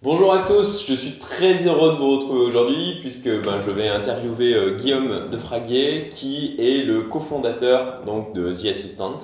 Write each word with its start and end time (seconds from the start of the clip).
Bonjour 0.00 0.32
à 0.32 0.44
tous, 0.44 0.86
je 0.86 0.94
suis 0.94 1.18
très 1.18 1.66
heureux 1.66 1.90
de 1.90 1.96
vous 1.96 2.12
retrouver 2.12 2.38
aujourd'hui 2.38 2.98
puisque 3.00 3.28
ben, 3.42 3.58
je 3.58 3.72
vais 3.72 3.88
interviewer 3.88 4.54
euh, 4.54 4.76
Guillaume 4.76 5.28
Defraguet 5.28 6.08
qui 6.08 6.54
est 6.56 6.84
le 6.84 7.02
cofondateur 7.02 8.04
donc, 8.06 8.32
de 8.32 8.52
The 8.52 8.66
Assistant. 8.66 9.18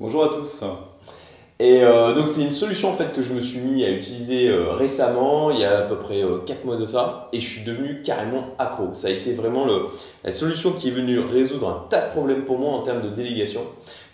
Bonjour 0.00 0.24
à 0.24 0.28
tous. 0.30 0.64
Et 1.58 1.82
euh, 1.82 2.14
donc 2.14 2.28
c'est 2.28 2.40
une 2.40 2.50
solution 2.50 2.88
en 2.88 2.94
fait 2.94 3.12
que 3.12 3.20
je 3.20 3.34
me 3.34 3.42
suis 3.42 3.60
mis 3.60 3.84
à 3.84 3.90
utiliser 3.90 4.48
euh, 4.48 4.70
récemment, 4.70 5.50
il 5.50 5.60
y 5.60 5.66
a 5.66 5.80
à 5.80 5.82
peu 5.82 5.98
près 5.98 6.22
4 6.46 6.64
mois 6.64 6.76
de 6.76 6.86
ça, 6.86 7.28
et 7.34 7.38
je 7.38 7.46
suis 7.46 7.64
devenu 7.66 8.00
carrément 8.00 8.54
accro. 8.58 8.94
Ça 8.94 9.08
a 9.08 9.10
été 9.10 9.34
vraiment 9.34 9.66
le, 9.66 9.88
la 10.24 10.32
solution 10.32 10.72
qui 10.72 10.88
est 10.88 10.92
venue 10.92 11.18
résoudre 11.18 11.68
un 11.68 11.86
tas 11.90 12.06
de 12.06 12.12
problèmes 12.12 12.46
pour 12.46 12.58
moi 12.58 12.72
en 12.72 12.80
termes 12.80 13.02
de 13.02 13.10
délégation. 13.10 13.60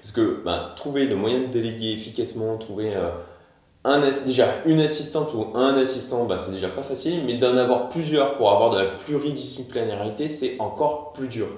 Parce 0.01 0.11
que 0.11 0.43
ben, 0.45 0.73
trouver 0.75 1.07
le 1.07 1.15
moyen 1.15 1.43
de 1.43 1.47
déléguer 1.47 1.93
efficacement, 1.93 2.59
trouver 2.59 2.95
un, 3.85 4.01
déjà 4.27 4.47
une 4.65 4.81
assistante 4.81 5.35
ou 5.35 5.47
un 5.55 5.75
assistant, 5.77 6.25
bah, 6.25 6.39
c'est 6.39 6.53
déjà 6.53 6.69
pas 6.69 6.83
facile, 6.83 7.23
mais 7.27 7.35
d'en 7.35 7.57
avoir 7.57 7.89
plusieurs 7.89 8.37
pour 8.37 8.51
avoir 8.51 8.71
de 8.71 8.79
la 8.79 8.87
pluridisciplinarité, 8.87 10.29
c'est 10.29 10.57
encore 10.59 11.13
plus 11.13 11.29
dur. 11.29 11.49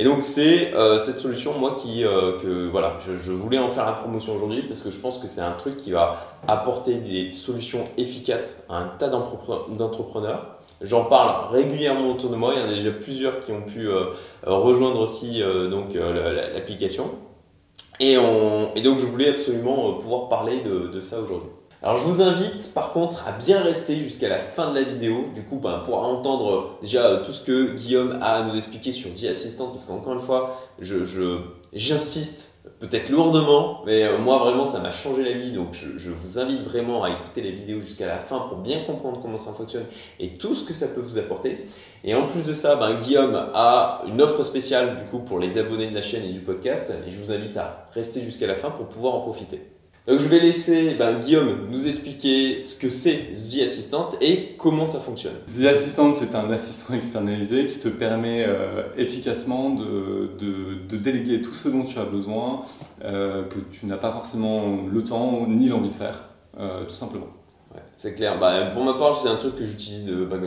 Et 0.00 0.04
donc 0.04 0.22
c'est 0.22 0.74
euh, 0.74 0.96
cette 0.96 1.18
solution, 1.18 1.58
moi, 1.58 1.74
qui, 1.76 2.04
euh, 2.04 2.38
que 2.38 2.68
voilà, 2.68 2.98
je, 3.00 3.32
voulais 3.32 3.58
en 3.58 3.68
faire 3.68 3.84
la 3.84 3.92
promotion 3.92 4.36
aujourd'hui 4.36 4.62
parce 4.62 4.80
que 4.80 4.92
je 4.92 4.98
pense 4.98 5.18
que 5.18 5.26
c'est 5.26 5.40
un 5.40 5.52
truc 5.52 5.76
qui 5.76 5.90
va 5.90 6.20
apporter 6.46 6.98
des 6.98 7.32
solutions 7.32 7.82
efficaces 7.96 8.64
à 8.68 8.76
un 8.76 8.86
tas 8.98 9.08
d'entrepreneurs. 9.08 10.58
J'en 10.82 11.06
parle 11.06 11.52
régulièrement 11.52 12.10
autour 12.10 12.30
de 12.30 12.36
moi, 12.36 12.52
il 12.54 12.60
y 12.60 12.62
en 12.62 12.68
a 12.68 12.74
déjà 12.74 12.92
plusieurs 12.92 13.40
qui 13.40 13.50
ont 13.50 13.62
pu 13.62 13.88
euh, 13.88 14.04
rejoindre 14.44 15.00
aussi 15.00 15.42
donc 15.70 15.94
l'application. 15.94 17.10
Et, 18.00 18.16
donc 18.16 18.98
je 18.98 19.06
voulais 19.06 19.30
absolument 19.30 19.88
euh, 19.90 19.92
pouvoir 19.98 20.28
parler 20.28 20.60
de, 20.60 21.00
ça 21.00 21.20
aujourd'hui. 21.20 21.50
Alors 21.82 21.96
je 21.96 22.06
vous 22.06 22.22
invite 22.22 22.74
par 22.74 22.92
contre 22.92 23.28
à 23.28 23.32
bien 23.32 23.60
rester 23.60 23.96
jusqu'à 23.96 24.28
la 24.28 24.38
fin 24.38 24.70
de 24.70 24.74
la 24.74 24.82
vidéo, 24.82 25.26
du 25.34 25.42
coup 25.42 25.58
ben, 25.58 25.82
pour 25.84 26.02
entendre 26.02 26.52
euh, 26.52 26.80
déjà 26.80 27.06
euh, 27.06 27.24
tout 27.24 27.30
ce 27.30 27.44
que 27.44 27.74
Guillaume 27.74 28.18
a 28.20 28.36
à 28.36 28.42
nous 28.42 28.56
expliquer 28.56 28.92
sur 28.92 29.10
The 29.10 29.24
Assistant, 29.30 29.68
parce 29.68 29.84
qu'encore 29.84 30.12
une 30.12 30.18
fois, 30.18 30.56
j'insiste 31.72 32.57
peut-être 32.80 33.08
lourdement, 33.10 33.82
mais 33.86 34.04
euh, 34.04 34.18
moi 34.18 34.38
vraiment 34.38 34.64
ça 34.64 34.80
m'a 34.80 34.90
changé 34.90 35.22
la 35.22 35.32
vie. 35.32 35.52
Donc 35.52 35.72
je, 35.72 36.10
vous 36.10 36.38
invite 36.38 36.62
vraiment 36.62 37.04
à 37.04 37.10
écouter 37.10 37.40
les 37.40 37.52
vidéos 37.52 37.80
jusqu'à 37.80 38.06
la 38.06 38.18
fin 38.18 38.40
pour 38.40 38.58
bien 38.58 38.84
comprendre 38.84 39.20
comment 39.20 39.38
ça 39.38 39.52
fonctionne 39.52 39.84
et 40.20 40.38
tout 40.38 40.54
ce 40.54 40.64
que 40.64 40.72
ça 40.72 40.88
peut 40.88 41.00
vous 41.00 41.18
apporter. 41.18 41.66
Et 42.04 42.14
en 42.14 42.26
plus 42.26 42.44
de 42.44 42.52
ça, 42.52 42.76
ben, 42.76 42.98
Guillaume 42.98 43.34
a 43.54 44.02
une 44.06 44.20
offre 44.22 44.44
spéciale 44.44 44.96
du 44.96 45.04
coup 45.04 45.18
pour 45.18 45.38
les 45.38 45.58
abonnés 45.58 45.88
de 45.88 45.94
la 45.94 46.02
chaîne 46.02 46.24
et 46.24 46.32
du 46.32 46.40
podcast. 46.40 46.92
Et 47.06 47.10
je 47.10 47.20
vous 47.20 47.32
invite 47.32 47.56
à 47.56 47.86
rester 47.92 48.20
jusqu'à 48.20 48.46
la 48.46 48.54
fin 48.54 48.70
pour 48.70 48.86
pouvoir 48.86 49.14
en 49.14 49.20
profiter. 49.20 49.60
Donc 50.08 50.20
je 50.20 50.28
vais 50.28 50.40
laisser 50.40 50.94
ben, 50.94 51.18
Guillaume 51.18 51.66
nous 51.70 51.86
expliquer 51.86 52.62
ce 52.62 52.74
que 52.74 52.88
c'est 52.88 53.32
The 53.32 53.62
Assistant 53.64 54.08
et 54.22 54.54
comment 54.56 54.86
ça 54.86 55.00
fonctionne. 55.00 55.34
The 55.46 55.66
Assistant, 55.66 56.14
c'est 56.14 56.34
un 56.34 56.50
assistant 56.50 56.94
externalisé 56.94 57.66
qui 57.66 57.78
te 57.78 57.88
permet 57.88 58.46
euh, 58.46 58.84
efficacement 58.96 59.68
de, 59.68 60.30
de, 60.38 60.96
déléguer 60.96 61.42
tout 61.42 61.52
ce 61.52 61.68
dont 61.68 61.84
tu 61.84 61.98
as 61.98 62.06
besoin, 62.06 62.62
euh, 63.04 63.42
que 63.44 63.58
tu 63.70 63.84
n'as 63.84 63.98
pas 63.98 64.10
forcément 64.10 64.78
le 64.90 65.04
temps 65.04 65.46
ni 65.46 65.68
l'envie 65.68 65.90
de 65.90 65.94
faire, 65.94 66.24
euh, 66.58 66.86
tout 66.86 66.94
simplement. 66.94 67.28
Ouais, 67.74 67.82
c'est 67.94 68.14
clair. 68.14 68.38
Bah, 68.38 68.70
pour 68.72 68.84
ma 68.84 68.94
part, 68.94 69.12
c'est 69.12 69.28
un 69.28 69.36
truc 69.36 69.56
que 69.56 69.66
j'utilise. 69.66 70.10
Bah, 70.10 70.38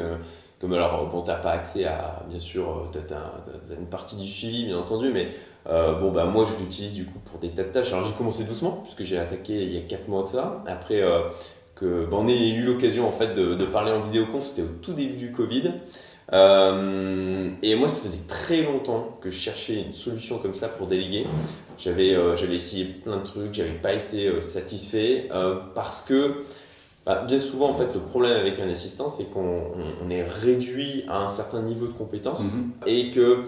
comme 0.59 0.73
alors, 0.73 1.07
bon, 1.07 1.21
tu 1.21 1.29
n'as 1.29 1.37
pas 1.37 1.51
accès 1.51 1.85
à, 1.85 2.23
bien 2.29 2.39
sûr, 2.39 2.89
tu 2.91 3.13
as, 3.13 3.75
une 3.75 3.87
partie 3.87 4.15
du 4.15 4.27
suivi, 4.27 4.65
bien 4.65 4.79
entendu, 4.79 5.11
mais 5.13 5.29
euh, 5.67 5.93
bon, 5.93 6.11
bah, 6.11 6.25
moi, 6.25 6.45
je 6.45 6.57
l'utilise 6.61 6.93
du 6.93 7.05
coup 7.05 7.19
pour 7.19 7.39
des 7.39 7.49
tas 7.49 7.63
de 7.63 7.69
tâches. 7.69 7.93
Alors, 7.93 8.05
j'ai 8.05 8.13
commencé 8.13 8.43
doucement, 8.43 8.81
puisque 8.83 9.03
j'ai 9.03 9.17
attaqué 9.17 9.53
il 9.53 9.73
y 9.73 9.77
a 9.77 9.81
4 9.81 10.07
mois 10.07 10.23
de 10.23 10.27
ça. 10.27 10.63
Après, 10.67 11.01
euh, 11.01 11.21
que, 11.75 12.05
bah, 12.05 12.17
on 12.19 12.27
ait 12.27 12.49
eu 12.49 12.63
l'occasion 12.63 13.07
en 13.07 13.11
fait 13.11 13.33
de, 13.33 13.65
parler 13.65 13.91
en 13.91 14.01
vidéoconf, 14.01 14.43
c'était 14.43 14.63
au 14.63 14.71
tout 14.81 14.93
début 14.93 15.15
du 15.15 15.31
Covid. 15.31 15.73
Euh, 16.33 17.49
et 17.61 17.75
moi, 17.75 17.87
ça 17.87 17.99
faisait 17.99 18.23
très 18.27 18.61
longtemps 18.61 19.17
que 19.21 19.29
je 19.29 19.37
cherchais 19.37 19.81
une 19.81 19.93
solution 19.93 20.39
comme 20.39 20.53
ça 20.53 20.67
pour 20.67 20.87
déléguer. 20.87 21.25
J'avais 21.77 22.15
j'avais 22.35 22.55
essayé 22.55 22.85
plein 22.85 23.17
de 23.17 23.23
trucs, 23.23 23.53
j'avais 23.53 23.71
pas 23.71 23.93
été 23.93 24.39
satisfait 24.41 25.27
parce 25.73 26.03
que 26.03 26.43
bah, 27.05 27.23
bien 27.27 27.39
souvent, 27.39 27.69
en 27.69 27.73
fait, 27.73 27.93
le 27.95 27.99
problème 27.99 28.39
avec 28.39 28.59
un 28.59 28.69
assistant, 28.69 29.09
c'est 29.09 29.25
qu'on 29.25 30.09
est 30.09 30.23
réduit 30.23 31.03
à 31.07 31.19
un 31.19 31.27
certain 31.27 31.61
niveau 31.61 31.87
de 31.87 31.93
compétence 31.93 32.43
mhm. 32.43 32.71
et 32.85 33.09
que 33.09 33.45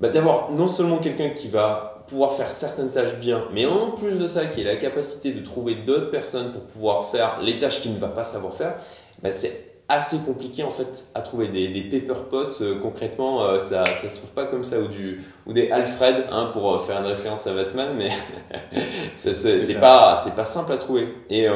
bah, 0.00 0.08
d'avoir 0.08 0.50
non 0.50 0.66
seulement 0.66 0.98
quelqu'un 0.98 1.30
qui 1.30 1.48
va 1.48 2.04
pouvoir 2.08 2.32
faire 2.32 2.50
certaines 2.50 2.90
tâches 2.90 3.16
bien, 3.16 3.44
mais 3.52 3.66
en 3.66 3.92
plus 3.92 4.18
de 4.18 4.26
ça, 4.26 4.46
qui 4.46 4.62
ait 4.62 4.64
la 4.64 4.76
capacité 4.76 5.32
de 5.32 5.44
trouver 5.44 5.76
d'autres 5.76 6.10
personnes 6.10 6.52
pour 6.52 6.62
pouvoir 6.62 7.06
faire 7.06 7.40
les 7.40 7.58
tâches 7.58 7.80
qu'il 7.80 7.94
ne 7.94 7.98
va 7.98 8.08
pas 8.08 8.24
savoir 8.24 8.54
faire, 8.54 8.74
bah, 9.22 9.30
c'est 9.30 9.70
assez 9.90 10.18
compliqué 10.18 10.62
en 10.62 10.70
fait 10.70 11.04
à 11.14 11.20
trouver 11.20 11.48
des, 11.48 11.66
des 11.66 11.82
paper 11.82 12.20
pots 12.30 12.62
euh, 12.62 12.78
concrètement 12.80 13.42
euh, 13.42 13.58
ça 13.58 13.84
ça 13.84 14.08
se 14.08 14.16
trouve 14.18 14.30
pas 14.30 14.44
comme 14.44 14.62
ça 14.62 14.78
ou 14.78 14.86
du 14.86 15.20
ou 15.46 15.52
des 15.52 15.72
Alfred 15.72 16.26
hein, 16.30 16.50
pour 16.52 16.72
euh, 16.72 16.78
faire 16.78 17.00
une 17.00 17.06
référence 17.06 17.48
à 17.48 17.54
Batman 17.54 17.90
mais 17.98 18.08
c'est 19.16 19.80
pas 19.80 20.20
c'est 20.22 20.36
pas 20.36 20.44
simple 20.44 20.72
à 20.72 20.78
trouver. 20.78 21.08
Et, 21.28 21.46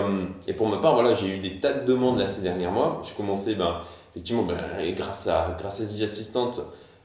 et 0.48 0.52
pour 0.52 0.68
ma 0.68 0.78
part 0.78 0.94
voilà 0.94 1.14
j'ai 1.14 1.28
eu 1.28 1.38
des 1.38 1.60
tas 1.60 1.72
de 1.72 1.84
demandes 1.84 2.18
là 2.18 2.26
ces 2.26 2.42
derniers 2.42 2.66
mois. 2.66 3.00
J'ai 3.04 3.14
commencé 3.14 3.54
ben 3.54 3.78
effectivement 4.10 4.42
ben, 4.42 4.58
grâce 4.94 5.28
à 5.28 5.54
grâce 5.56 5.80
à 5.80 5.84
The 5.84 6.02
Assistant 6.02 6.50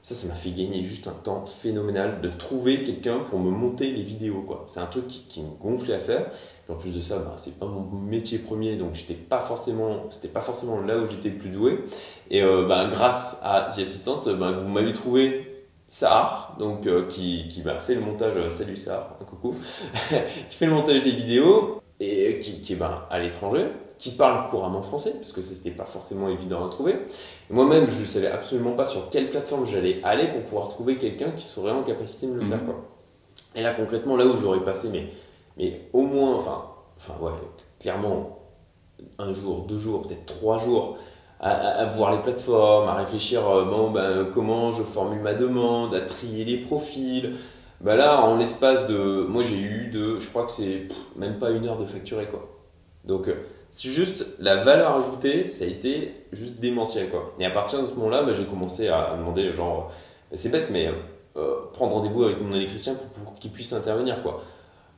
ça, 0.02 0.14
ça 0.14 0.28
m'a 0.28 0.34
fait 0.34 0.50
gagner 0.50 0.82
juste 0.82 1.08
un 1.08 1.12
temps 1.12 1.44
phénoménal 1.44 2.22
de 2.22 2.28
trouver 2.28 2.82
quelqu'un 2.84 3.18
pour 3.18 3.38
me 3.38 3.50
monter 3.50 3.90
les 3.90 4.02
vidéos. 4.02 4.46
C'est 4.66 4.80
un 4.80 4.86
truc 4.86 5.06
qui, 5.06 5.42
me 5.42 5.50
gonflait 5.60 5.94
à 5.94 5.98
faire. 5.98 6.30
En 6.70 6.74
plus 6.74 6.94
de 6.94 7.00
ça, 7.00 7.18
bah, 7.18 7.34
c'est 7.36 7.58
pas 7.58 7.66
mon 7.66 7.82
métier 7.82 8.38
premier, 8.38 8.76
donc 8.76 8.94
j'étais 8.94 9.14
pas 9.14 9.40
forcément, 9.40 10.06
c'était 10.10 10.28
pas 10.28 10.40
forcément 10.40 10.80
là 10.80 10.98
où 10.98 11.10
j'étais 11.10 11.30
le 11.30 11.36
plus 11.36 11.50
doué. 11.50 11.84
Et 12.30 12.42
euh, 12.42 12.66
bah, 12.66 12.86
grâce 12.88 13.40
à 13.42 13.62
The 13.62 13.80
Assistant, 13.80 14.20
bah, 14.38 14.52
vous 14.52 14.68
m'avez 14.68 14.92
trouvé 14.92 15.66
Sahar, 15.86 16.56
donc 16.58 16.86
euh, 16.86 17.06
qui, 17.06 17.62
m'a 17.64 17.78
fait 17.78 17.96
le 17.96 18.00
montage. 18.00 18.36
Euh, 18.36 18.48
salut 18.48 18.76
Sahar, 18.76 19.18
coucou, 19.26 19.54
qui 20.48 20.56
fait 20.56 20.66
le 20.66 20.72
montage 20.72 21.02
des 21.02 21.12
vidéos 21.12 21.82
et 21.98 22.38
qui, 22.38 22.60
qui 22.60 22.72
est 22.72 22.76
ben, 22.76 23.02
à 23.10 23.18
l'étranger 23.18 23.66
qui 24.00 24.10
parle 24.12 24.48
couramment 24.48 24.80
français, 24.80 25.12
parce 25.12 25.32
que 25.32 25.42
c'était 25.42 25.70
pas 25.70 25.84
forcément 25.84 26.28
évident 26.28 26.66
à 26.66 26.70
trouver. 26.70 26.94
Moi-même, 27.50 27.90
je 27.90 28.00
ne 28.00 28.06
savais 28.06 28.28
absolument 28.28 28.72
pas 28.72 28.86
sur 28.86 29.10
quelle 29.10 29.28
plateforme 29.28 29.66
j'allais 29.66 30.00
aller 30.02 30.26
pour 30.28 30.42
pouvoir 30.42 30.68
trouver 30.68 30.96
quelqu'un 30.96 31.30
qui 31.32 31.44
serait 31.44 31.70
en 31.70 31.82
capacité 31.82 32.26
de 32.26 32.32
me 32.32 32.38
le 32.38 32.46
faire. 32.46 32.58
Mhm. 32.58 32.64
Quoi. 32.64 32.74
Et 33.54 33.62
là, 33.62 33.74
concrètement, 33.74 34.16
là 34.16 34.24
où 34.24 34.36
j'aurais 34.36 34.64
passé, 34.64 34.88
mais, 34.90 35.08
mais 35.58 35.82
au 35.92 36.02
moins, 36.02 36.34
enfin, 36.34 36.64
enfin, 36.96 37.12
ouais, 37.20 37.32
clairement, 37.78 38.38
un 39.18 39.32
jour, 39.34 39.66
deux 39.68 39.78
jours, 39.78 40.06
peut-être 40.06 40.24
trois 40.24 40.56
jours, 40.56 40.96
à, 41.40 41.86
voir 41.86 42.12
les 42.12 42.18
plateformes, 42.18 42.88
à 42.88 42.94
réfléchir 42.94 43.48
euh, 43.48 43.64
bon, 43.64 43.90
ben, 43.90 44.28
comment 44.32 44.72
je 44.72 44.82
formule 44.82 45.20
ma 45.20 45.34
demande, 45.34 45.94
à 45.94 46.02
trier 46.02 46.44
les 46.44 46.58
profils. 46.58 47.34
Ben 47.80 47.96
là, 47.96 48.20
en 48.20 48.36
l'espace 48.36 48.86
de. 48.86 49.24
Moi, 49.26 49.42
j'ai 49.42 49.58
eu 49.58 49.90
de. 49.90 50.18
Je 50.18 50.28
crois 50.28 50.44
que 50.44 50.50
c'est 50.50 50.88
même 51.16 51.38
pas 51.38 51.50
une 51.50 51.66
heure 51.66 51.78
de 51.78 51.86
facturer, 51.86 52.26
quoi. 52.26 52.46
Donc, 53.04 53.28
euh, 53.28 53.34
juste 53.78 54.26
la 54.38 54.56
valeur 54.56 54.96
ajoutée, 54.96 55.46
ça 55.46 55.64
a 55.64 55.68
été 55.68 56.14
juste 56.32 56.60
démentiel 56.60 57.08
quoi. 57.08 57.34
Et 57.38 57.44
à 57.44 57.50
partir 57.50 57.80
de 57.80 57.86
ce 57.86 57.92
moment-là, 57.94 58.22
bah, 58.22 58.32
j'ai 58.32 58.44
commencé 58.44 58.88
à, 58.88 59.14
demander 59.18 59.52
genre, 59.52 59.92
bah, 60.30 60.36
c'est 60.36 60.50
bête, 60.50 60.70
mais 60.70 60.88
euh, 61.36 61.54
prendre 61.72 61.94
rendez-vous 61.94 62.24
avec 62.24 62.40
mon 62.40 62.54
électricien 62.54 62.94
pour, 62.94 63.34
qu'il 63.34 63.50
puisse 63.50 63.72
intervenir 63.72 64.22
quoi. 64.22 64.42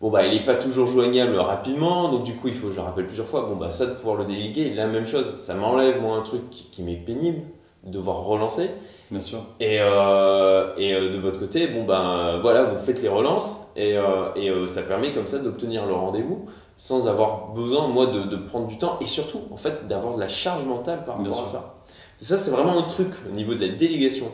Bon 0.00 0.10
bah 0.10 0.26
il 0.26 0.32
n'est 0.32 0.44
pas 0.44 0.56
toujours 0.56 0.88
joignable 0.88 1.36
rapidement, 1.36 2.10
donc 2.10 2.24
du 2.24 2.34
coup 2.34 2.48
il 2.48 2.54
faut, 2.54 2.70
je 2.70 2.76
le 2.76 2.82
rappelle 2.82 3.06
plusieurs 3.06 3.28
fois, 3.28 3.42
bon 3.42 3.54
bah 3.54 3.70
ça 3.70 3.86
de 3.86 3.92
pouvoir 3.92 4.16
le 4.16 4.24
déléguer, 4.24 4.74
la 4.74 4.88
même 4.88 5.06
chose, 5.06 5.36
ça 5.36 5.54
m'enlève 5.54 6.00
moi 6.00 6.16
un 6.16 6.22
truc 6.22 6.50
qui, 6.50 6.82
m'est 6.82 6.96
pénible, 6.96 7.42
devoir 7.84 8.24
relancer. 8.24 8.70
Bien 9.10 9.20
sûr. 9.20 9.44
Et, 9.60 9.78
euh, 9.80 10.72
et 10.76 10.94
euh, 10.94 11.12
de 11.12 11.18
votre 11.18 11.40
côté, 11.40 11.66
bon 11.66 11.84
ben 11.84 12.38
voilà, 12.40 12.64
vous 12.64 12.78
faites 12.78 13.02
les 13.02 13.08
relances 13.08 13.72
et, 13.76 13.96
et 14.36 14.66
ça 14.66 14.82
permet 14.82 15.12
comme 15.12 15.26
ça 15.26 15.38
d'obtenir 15.38 15.86
le 15.86 15.94
rendez-vous 15.94 16.46
sans 16.76 17.06
avoir 17.06 17.52
besoin, 17.52 17.86
moi, 17.88 18.06
de, 18.06 18.22
de, 18.22 18.36
prendre 18.36 18.66
du 18.66 18.78
temps 18.78 18.98
et 19.00 19.06
surtout, 19.06 19.42
en 19.52 19.56
fait, 19.56 19.86
d'avoir 19.86 20.14
de 20.14 20.20
la 20.20 20.28
charge 20.28 20.64
mentale 20.64 21.04
par 21.04 21.18
rapport 21.18 21.42
à 21.42 21.46
ça. 21.46 21.76
Ça, 22.16 22.36
c'est 22.36 22.50
vraiment 22.50 22.78
un 22.78 22.88
truc 22.88 23.10
au 23.30 23.34
niveau 23.34 23.54
de 23.54 23.60
la 23.60 23.68
délégation 23.68 24.26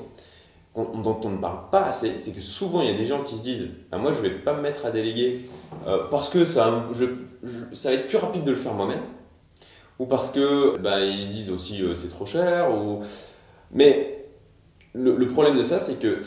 dont 0.75 1.21
on 1.25 1.31
ne 1.31 1.39
parle 1.39 1.71
pas 1.71 1.85
assez. 1.85 2.19
C'est 2.19 2.33
que 2.33 2.41
souvent, 2.41 2.83
il 2.83 2.91
y 2.91 2.95
a 2.95 2.97
des 2.97 3.05
gens 3.05 3.23
qui 3.25 3.37
se 3.37 3.43
disent 3.43 3.69
ah, 3.91 3.99
Moi, 3.99 4.13
je 4.13 4.19
ne 4.19 4.29
vais 4.29 4.35
pas 4.35 4.55
me 4.55 4.61
mettre 4.61 4.87
à 4.87 4.91
déléguer 4.91 5.41
euh, 5.87 6.05
parce 6.11 6.29
que 6.29 6.45
ça, 6.45 6.87
je, 6.93 7.07
ça 7.73 7.91
va 7.91 7.97
être 7.97 8.07
plus 8.07 8.19
rapide 8.19 8.45
de 8.45 8.51
le 8.51 8.57
faire 8.57 8.75
moi-même. 8.75 9.03
Ou 9.99 10.07
parce 10.07 10.31
que 10.31 10.79
bah, 10.79 11.01
ils 11.01 11.25
se 11.25 11.29
disent 11.29 11.51
aussi 11.51 11.83
euh, 11.83 11.95
c'est 11.95 12.09
trop 12.09 12.27
cher. 12.27 12.73
Ou... 12.73 13.01
Mais 13.73 14.27
le, 14.95 15.17
le 15.17 15.27
problème 15.27 15.57
de 15.57 15.63
ça, 15.63 15.79
c'est 15.79 15.99
que 15.99 16.19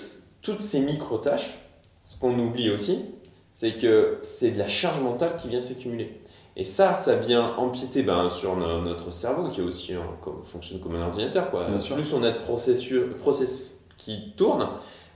toutes 0.41 0.59
ces 0.59 0.79
micro-tâches, 0.79 1.59
ce 2.05 2.17
qu'on 2.17 2.38
oublie 2.38 2.71
aussi, 2.71 3.05
c'est 3.53 3.77
que 3.77 4.17
c'est 4.21 4.51
de 4.51 4.59
la 4.59 4.67
charge 4.67 5.01
mentale 5.01 5.35
qui 5.38 5.47
vient 5.47 5.59
s'accumuler. 5.59 6.21
Et 6.55 6.63
ça, 6.63 6.93
ça 6.93 7.15
vient 7.15 7.55
empiéter 7.55 8.03
ben, 8.03 8.27
sur 8.27 8.55
notre 8.57 9.11
cerveau 9.11 9.49
qui 9.49 9.61
est 9.61 9.63
aussi 9.63 9.93
comme, 10.21 10.43
fonctionne 10.43 10.79
comme 10.79 10.95
un 10.95 11.05
ordinateur. 11.05 11.49
Quoi. 11.49 11.65
plus 11.65 12.13
on 12.13 12.23
a 12.23 12.31
de 12.31 12.39
process 12.39 13.79
qui 13.97 14.33
tournent, 14.35 14.67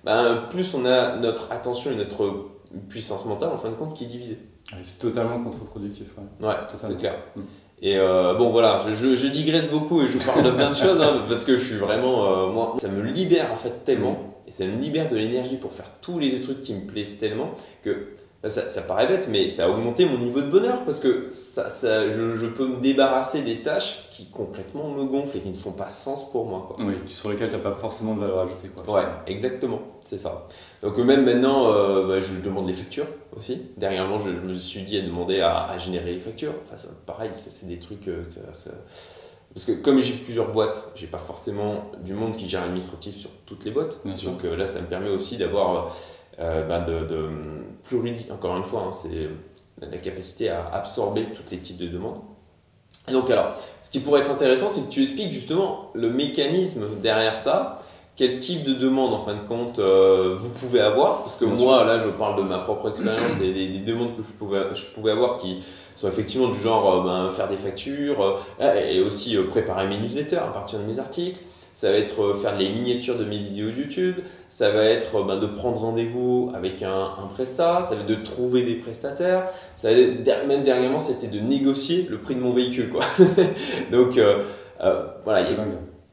ben, 0.03 0.45
plus 0.49 0.73
on 0.75 0.85
a 0.85 1.17
notre 1.17 1.51
attention 1.51 1.91
et 1.91 1.95
notre 1.95 2.51
puissance 2.89 3.25
mentale 3.25 3.49
en 3.49 3.57
fin 3.57 3.69
de 3.69 3.75
compte 3.75 3.93
qui 3.93 4.05
est 4.05 4.07
divisée. 4.07 4.39
c'est 4.81 4.99
totalement 4.99 5.43
contre-productif. 5.43 6.07
Ouais, 6.41 6.55
c'est 6.69 6.97
clair. 6.97 7.19
Mm. 7.35 7.41
Et 7.81 7.97
euh, 7.97 8.33
bon 8.35 8.51
voilà, 8.51 8.79
je, 8.79 9.27
digresse 9.27 9.69
beaucoup 9.69 10.01
et 10.01 10.07
je 10.07 10.17
parle 10.25 10.43
de 10.43 10.51
plein 10.51 10.69
de 10.69 10.75
choses 10.75 11.01
hein, 11.01 11.23
parce 11.27 11.43
que 11.43 11.57
je 11.57 11.63
suis 11.63 11.75
vraiment, 11.75 12.25
euh, 12.25 12.47
moi, 12.47 12.75
ça 12.77 12.87
me 12.87 13.01
libère 13.01 13.51
en 13.51 13.55
fait 13.55 13.83
tellement 13.83 14.29
et 14.47 14.51
ça 14.51 14.65
me 14.65 14.79
libère 14.79 15.09
de 15.09 15.15
l'énergie 15.15 15.57
pour 15.57 15.73
faire 15.73 15.91
tous 16.01 16.17
les 16.17 16.39
trucs 16.39 16.61
qui 16.61 16.73
me 16.73 16.85
plaisent 16.85 17.17
tellement 17.17 17.51
que 17.83 18.07
ça, 18.49 18.69
ça, 18.69 18.81
paraît 18.81 19.07
bête, 19.07 19.27
mais 19.29 19.49
ça 19.49 19.65
a 19.65 19.69
augmenté 19.69 20.05
mon 20.05 20.17
niveau 20.17 20.41
de 20.41 20.49
bonheur 20.49 20.83
parce 20.85 20.99
que 20.99 21.27
ça, 21.29 21.69
ça 21.69 22.09
je, 22.09 22.35
je, 22.35 22.45
peux 22.45 22.67
me 22.67 22.77
débarrasser 22.77 23.41
des 23.41 23.61
tâches 23.61 24.07
qui 24.11 24.27
concrètement 24.29 24.89
me 24.89 25.05
gonflent 25.05 25.37
et 25.37 25.41
qui 25.41 25.49
ne 25.49 25.55
font 25.55 25.71
pas 25.71 25.89
sens 25.89 26.31
pour 26.31 26.45
moi. 26.45 26.65
Quoi. 26.67 26.85
Oui, 26.85 26.95
sur 27.07 27.29
lesquelles 27.29 27.49
tu 27.49 27.55
n'as 27.55 27.61
pas 27.61 27.71
forcément 27.71 28.15
de 28.15 28.21
valeur 28.21 28.39
ajoutée. 28.39 28.69
Quoi, 28.69 28.95
ouais, 28.95 29.07
exactement, 29.27 29.81
c'est 30.05 30.17
ça. 30.17 30.47
Donc 30.81 30.97
même 30.97 31.25
maintenant, 31.25 31.71
euh, 31.71 32.07
bah, 32.07 32.19
je 32.19 32.39
demande 32.39 32.67
les 32.67 32.73
factures 32.73 33.07
aussi. 33.35 33.61
Dernièrement, 33.77 34.19
je, 34.19 34.31
je, 34.33 34.41
me 34.41 34.53
suis 34.53 34.81
dit 34.81 34.97
à 34.97 35.01
demander 35.01 35.39
à, 35.41 35.65
à 35.65 35.77
générer 35.77 36.13
les 36.13 36.19
factures. 36.19 36.53
Enfin, 36.63 36.75
pareil, 37.05 37.31
c'est 37.33 37.67
des 37.67 37.79
trucs... 37.79 38.07
Euh, 38.07 38.23
parce 39.55 39.63
que 39.63 39.71
comme 39.71 40.01
j'ai 40.01 40.13
plusieurs 40.13 40.51
boîtes, 40.51 40.91
j'ai 40.95 41.07
pas 41.07 41.17
forcément 41.17 41.89
du 42.03 42.13
monde 42.13 42.35
qui 42.35 42.49
gère 42.49 42.59
l'administratif 42.61 43.15
sur 43.15 43.29
toutes 43.45 43.63
les 43.63 43.71
boîtes. 43.71 44.01
Bien 44.03 44.13
sûr. 44.13 44.31
Donc 44.31 44.43
euh, 44.43 44.57
là, 44.57 44.67
ça 44.67 44.81
me 44.81 44.85
permet 44.85 45.09
aussi 45.09 45.37
d'avoir 45.37 45.95
euh, 46.39 46.67
bah 46.67 46.79
de, 46.79 47.05
de 47.05 47.29
encore 48.31 48.57
une 48.57 48.63
fois, 48.63 48.85
hein, 48.87 48.91
c'est 48.91 49.29
la 49.79 49.97
capacité 49.97 50.49
à 50.49 50.67
absorber 50.73 51.25
tous 51.25 51.51
les 51.51 51.59
types 51.59 51.77
de 51.77 51.87
demandes. 51.87 52.19
Et 53.07 53.11
donc 53.11 53.29
alors, 53.29 53.55
ce 53.81 53.89
qui 53.89 53.99
pourrait 53.99 54.21
être 54.21 54.31
intéressant, 54.31 54.67
c'est 54.67 54.87
que 54.87 54.89
tu 54.89 55.01
expliques 55.01 55.31
justement 55.31 55.91
le 55.93 56.09
mécanisme 56.09 56.99
derrière 57.01 57.37
ça, 57.37 57.77
quel 58.15 58.39
type 58.39 58.63
de 58.63 58.73
demande 58.73 59.13
en 59.13 59.19
fin 59.19 59.35
de 59.35 59.47
compte 59.47 59.77
euh, 59.79 60.35
vous 60.37 60.49
pouvez 60.49 60.79
avoir, 60.79 61.19
parce 61.19 61.37
que 61.37 61.45
moi 61.45 61.83
là 61.83 61.99
je 61.99 62.07
parle 62.07 62.37
de 62.37 62.43
ma 62.43 62.59
propre 62.59 62.89
expérience 62.89 63.39
et 63.41 63.51
des, 63.51 63.79
demandes 63.79 64.15
que 64.15 64.23
je 64.23 64.31
pouvais, 64.31 64.73
je 64.73 64.85
pouvais 64.85 65.11
avoir 65.11 65.37
qui 65.37 65.61
sont 65.97 66.07
effectivement 66.07 66.47
du 66.47 66.57
genre 66.57 67.01
euh, 67.01 67.03
ben, 67.03 67.29
faire 67.29 67.49
des 67.49 67.57
factures 67.57 68.39
et 68.59 69.01
aussi 69.01 69.37
préparer 69.37 69.87
mes 69.87 69.97
newsletters 69.97 70.37
à 70.37 70.47
partir 70.47 70.79
de 70.79 70.85
mes 70.85 70.97
articles, 70.97 71.41
ça 71.75 71.91
va 71.91 71.97
être 71.97 72.23
euh, 72.23 72.33
faire 72.33 72.55
les 72.55 72.69
miniatures 72.69 73.17
de 73.17 73.25
mes 73.25 73.37
vidéos 73.37 73.67
YouTube, 73.67 74.15
ça 74.47 74.69
va 74.69 74.85
être 74.85 75.17
euh, 75.17 75.23
ben, 75.25 75.37
de 75.37 75.45
prendre 75.45 75.77
rendez-vous 75.77 76.49
avec 76.55 76.81
un, 76.81 77.09
un 77.21 77.27
prestat, 77.27 77.81
ça 77.81 77.95
va 77.95 78.01
être 78.01 78.07
de 78.07 78.15
trouver 78.15 78.63
des 78.63 78.75
prestataires, 78.75 79.49
ça 79.75 79.91
va 79.91 79.97
être, 79.97 80.47
même 80.47 80.63
dernièrement 80.63 80.99
c'était 80.99 81.27
de 81.27 81.41
négocier 81.41 82.07
le 82.09 82.19
prix 82.19 82.35
de 82.35 82.39
mon 82.39 82.53
véhicule. 82.53 82.89
Quoi. 82.89 83.03
Donc 83.91 84.17
euh, 84.17 84.41
voilà, 85.25 85.41
il 85.41 85.53
y 85.53 85.59
a 85.59 85.61
un 85.61 85.65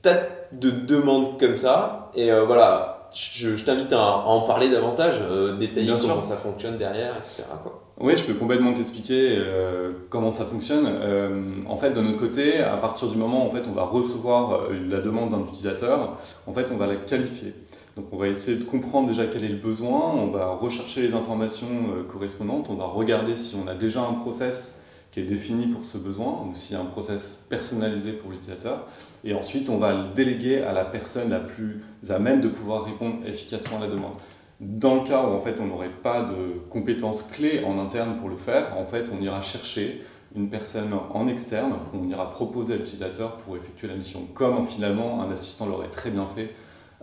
tas 0.02 0.18
de 0.50 0.70
demandes 0.70 1.38
comme 1.38 1.54
ça, 1.54 2.10
et 2.16 2.32
voilà, 2.44 3.08
je, 3.14 3.54
je 3.54 3.64
t'invite 3.64 3.92
à, 3.92 4.00
en 4.00 4.40
parler 4.40 4.68
davantage, 4.68 5.22
détailler 5.60 5.94
comment 6.00 6.22
ça 6.22 6.36
fonctionne 6.36 6.76
derrière, 6.76 7.16
etc. 7.16 7.44
Quoi. 7.62 7.81
Oui, 8.00 8.16
je 8.16 8.24
peux 8.24 8.34
complètement 8.34 8.72
t'expliquer 8.72 9.36
euh, 9.36 9.90
comment 10.08 10.30
ça 10.30 10.46
fonctionne. 10.46 10.86
Euh, 10.88 11.42
en 11.68 11.76
fait, 11.76 11.90
de 11.90 12.00
notre 12.00 12.18
côté, 12.18 12.60
à 12.60 12.76
partir 12.76 13.08
du 13.08 13.18
moment 13.18 13.46
où 13.46 13.50
on 13.54 13.72
va 13.72 13.84
recevoir 13.84 14.54
euh, 14.54 14.88
la 14.88 15.00
demande 15.00 15.30
d'un 15.30 15.40
utilisateur, 15.40 16.18
en 16.46 16.52
fait, 16.54 16.70
on 16.72 16.78
va 16.78 16.86
la 16.86 16.96
qualifier. 16.96 17.54
Donc, 17.96 18.06
on 18.10 18.16
va 18.16 18.28
essayer 18.28 18.56
de 18.56 18.64
comprendre 18.64 19.08
déjà 19.08 19.26
quel 19.26 19.44
est 19.44 19.48
le 19.48 19.58
besoin, 19.58 20.14
on 20.14 20.28
va 20.28 20.48
rechercher 20.48 21.02
les 21.02 21.14
informations 21.14 21.68
correspondantes, 22.08 22.70
on 22.70 22.76
va 22.76 22.86
regarder 22.86 23.36
si 23.36 23.54
on 23.62 23.68
a 23.68 23.74
déjà 23.74 24.00
un 24.00 24.14
process 24.14 24.82
qui 25.10 25.20
est 25.20 25.24
défini 25.24 25.66
pour 25.66 25.84
ce 25.84 25.98
besoin 25.98 26.42
ou 26.46 26.74
a 26.74 26.78
un 26.78 26.86
process 26.86 27.46
personnalisé 27.50 28.12
pour 28.12 28.30
l'utilisateur. 28.30 28.86
Et 29.24 29.34
ensuite, 29.34 29.68
on 29.68 29.76
va 29.76 29.92
le 29.92 30.14
déléguer 30.14 30.62
à 30.62 30.72
la 30.72 30.86
personne 30.86 31.28
la 31.28 31.40
plus 31.40 31.82
à 32.08 32.18
même 32.18 32.40
de 32.40 32.48
pouvoir 32.48 32.84
répondre 32.84 33.16
efficacement 33.26 33.76
à 33.76 33.80
la 33.80 33.88
demande. 33.88 34.14
Dans 34.62 34.94
le 34.94 35.00
cas 35.00 35.24
où 35.24 35.32
en 35.32 35.40
fait 35.40 35.56
on 35.60 35.66
n'aurait 35.66 35.90
pas 35.90 36.22
de 36.22 36.60
compétences 36.70 37.24
clés 37.24 37.64
en 37.64 37.80
interne 37.80 38.16
pour 38.16 38.28
le 38.28 38.36
faire, 38.36 38.78
en 38.78 38.84
fait 38.84 39.10
on 39.12 39.20
ira 39.20 39.40
chercher 39.40 40.02
une 40.36 40.48
personne 40.50 40.94
en 41.12 41.26
externe 41.26 41.72
qu'on 41.90 42.06
ira 42.06 42.30
proposer 42.30 42.74
à 42.74 42.76
l'utilisateur 42.76 43.38
pour 43.38 43.56
effectuer 43.56 43.88
la 43.88 43.96
mission. 43.96 44.20
Comme 44.34 44.64
finalement 44.64 45.20
un 45.20 45.32
assistant 45.32 45.66
l'aurait 45.66 45.90
très 45.90 46.10
bien 46.10 46.26
fait 46.26 46.54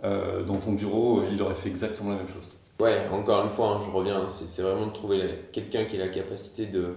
euh, 0.04 0.42
dans 0.42 0.56
ton 0.56 0.72
bureau, 0.72 1.22
il 1.30 1.40
aurait 1.42 1.54
fait 1.54 1.68
exactement 1.68 2.10
la 2.10 2.16
même 2.16 2.28
chose. 2.28 2.48
Ouais, 2.80 3.06
encore 3.12 3.42
une 3.44 3.50
fois, 3.50 3.76
hein, 3.76 3.80
je 3.84 3.90
reviens, 3.90 4.26
c'est 4.30 4.62
vraiment 4.62 4.86
de 4.86 4.92
trouver 4.92 5.22
quelqu'un 5.52 5.84
qui 5.84 5.96
a 5.96 5.98
la 5.98 6.08
capacité 6.08 6.64
de. 6.64 6.94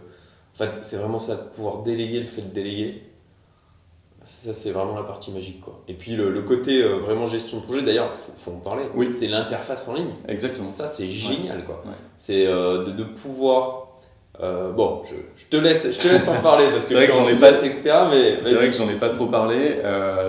En 0.53 0.57
fait, 0.57 0.79
c'est 0.81 0.95
vraiment 0.95 1.19
ça, 1.19 1.35
de 1.35 1.41
pouvoir 1.49 1.83
déléguer 1.83 2.21
le 2.21 2.25
fait 2.25 2.41
de 2.41 2.53
déléguer 2.53 3.03
ça, 4.25 4.53
c'est 4.53 4.71
vraiment 4.71 4.95
la 4.95 5.03
partie 5.03 5.31
magique. 5.31 5.61
Quoi. 5.61 5.81
Et 5.87 5.93
puis 5.93 6.15
le, 6.15 6.41
côté 6.43 6.81
euh, 6.81 6.97
vraiment 6.97 7.25
gestion 7.25 7.59
de 7.59 7.63
projet, 7.63 7.81
d'ailleurs, 7.81 8.13
il 8.13 8.39
faut, 8.39 8.51
en 8.51 8.59
parler. 8.59 8.83
Oui. 8.95 9.09
C'est 9.13 9.27
l'interface 9.27 9.87
en 9.87 9.95
ligne. 9.95 10.11
Exactement. 10.27 10.67
Ça, 10.67 10.87
c'est 10.87 11.07
génial. 11.07 11.63
quoi. 11.65 11.83
C'est 12.15 12.47
euh, 12.47 12.83
de, 12.83 13.03
pouvoir. 13.03 13.87
Euh, 14.41 14.71
bon, 14.71 15.01
je, 15.35 15.45
te 15.45 15.57
laisse, 15.57 15.91
je 15.91 15.99
te 15.99 16.11
laisse 16.11 16.27
en 16.27 16.41
parler 16.41 16.65
parce 16.71 16.85
que, 16.89 16.93
vrai 16.95 17.07
que 17.07 17.13
j'en 17.13 17.27
ai 17.27 17.35
pas, 17.35 17.51
etc. 17.51 17.81
Mais 18.09 18.35
c'est 18.41 18.53
vrai 18.53 18.67
que 18.67 18.75
j'en 18.75 18.89
ai 18.89 18.95
pas 18.95 19.09
trop 19.09 19.27
parlé. 19.27 19.79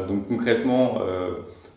donc 0.08 0.28
concrètement, 0.28 0.98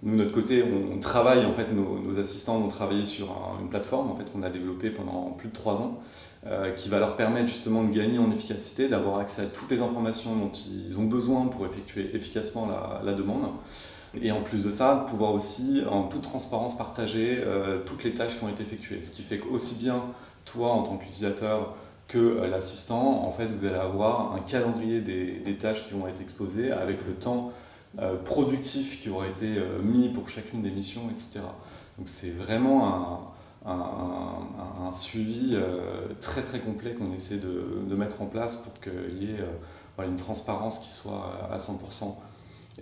nous, 0.07 0.15
de 0.15 0.23
notre 0.23 0.33
côté, 0.33 0.63
on, 0.63 0.97
travaille, 0.99 1.45
en 1.45 1.51
fait, 1.51 1.67
nos, 1.73 2.17
assistants 2.17 2.55
ont 2.55 2.69
travaillé 2.69 3.05
sur 3.05 3.27
une 3.59 3.67
plateforme 3.67 4.09
en 4.09 4.15
fait, 4.15 4.23
qu'on 4.31 4.41
a 4.41 4.49
développée 4.49 4.89
pendant 4.89 5.31
plus 5.37 5.49
de 5.49 5.53
trois 5.53 5.81
ans, 5.81 5.99
euh, 6.45 6.71
qui 6.71 6.87
va 6.87 6.99
leur 6.99 7.17
permettre 7.17 7.47
justement 7.47 7.83
de 7.83 7.89
gagner 7.89 8.17
en 8.17 8.31
efficacité, 8.31 8.87
d'avoir 8.87 9.19
accès 9.19 9.41
à 9.41 9.45
toutes 9.47 9.69
les 9.69 9.81
informations 9.81 10.33
dont 10.37 10.51
ils 10.53 10.97
ont 10.97 11.03
besoin 11.03 11.47
pour 11.47 11.65
effectuer 11.65 12.09
efficacement 12.15 12.69
la, 13.03 13.13
demande. 13.13 13.49
Et 14.21 14.31
en 14.31 14.41
plus 14.43 14.63
de 14.63 14.69
ça, 14.69 14.95
de 14.95 15.09
pouvoir 15.09 15.33
aussi, 15.33 15.83
en 15.89 16.03
toute 16.03 16.21
transparence, 16.21 16.77
partager 16.77 17.39
euh, 17.45 17.79
toutes 17.85 18.05
les 18.05 18.13
tâches 18.13 18.37
qui 18.37 18.45
ont 18.45 18.49
été 18.49 18.63
effectuées. 18.63 19.01
Ce 19.01 19.11
qui 19.11 19.23
fait 19.23 19.39
qu'aussi 19.39 19.75
bien 19.75 20.03
toi, 20.45 20.69
en 20.69 20.83
tant 20.83 20.95
qu'utilisateur, 20.95 21.75
que 22.07 22.17
euh, 22.17 22.47
l'assistant, 22.47 23.25
en 23.25 23.31
fait, 23.31 23.47
vous 23.47 23.65
allez 23.65 23.75
avoir 23.75 24.33
un 24.33 24.39
calendrier 24.39 25.01
des, 25.01 25.33
des, 25.33 25.57
tâches 25.57 25.85
qui 25.85 25.95
vont 25.95 26.07
être 26.07 26.21
exposées 26.21 26.71
avec 26.71 27.05
le 27.05 27.13
temps 27.13 27.51
productifs 28.25 28.99
qui 28.99 29.09
auraient 29.09 29.29
été 29.29 29.57
euh, 29.57 29.81
mis 29.81 30.09
pour 30.09 30.29
chacune 30.29 30.61
des 30.61 30.71
missions, 30.71 31.09
etc. 31.11 31.39
Donc 31.97 32.07
c'est 32.07 32.31
vraiment 32.31 33.33
un, 33.65 33.73
un, 34.85 34.91
suivi 34.91 35.55
euh, 35.55 36.07
très 36.19 36.41
très 36.41 36.59
complet 36.59 36.93
qu'on 36.93 37.11
essaie 37.13 37.37
de, 37.37 37.83
de, 37.87 37.95
mettre 37.95 38.21
en 38.21 38.25
place 38.25 38.55
pour 38.55 38.73
qu'il 38.79 39.23
y 39.23 39.31
ait 39.31 40.05
une 40.05 40.15
transparence 40.15 40.79
qui 40.79 40.89
soit 40.89 41.49
à 41.51 41.57
100%. 41.57 42.15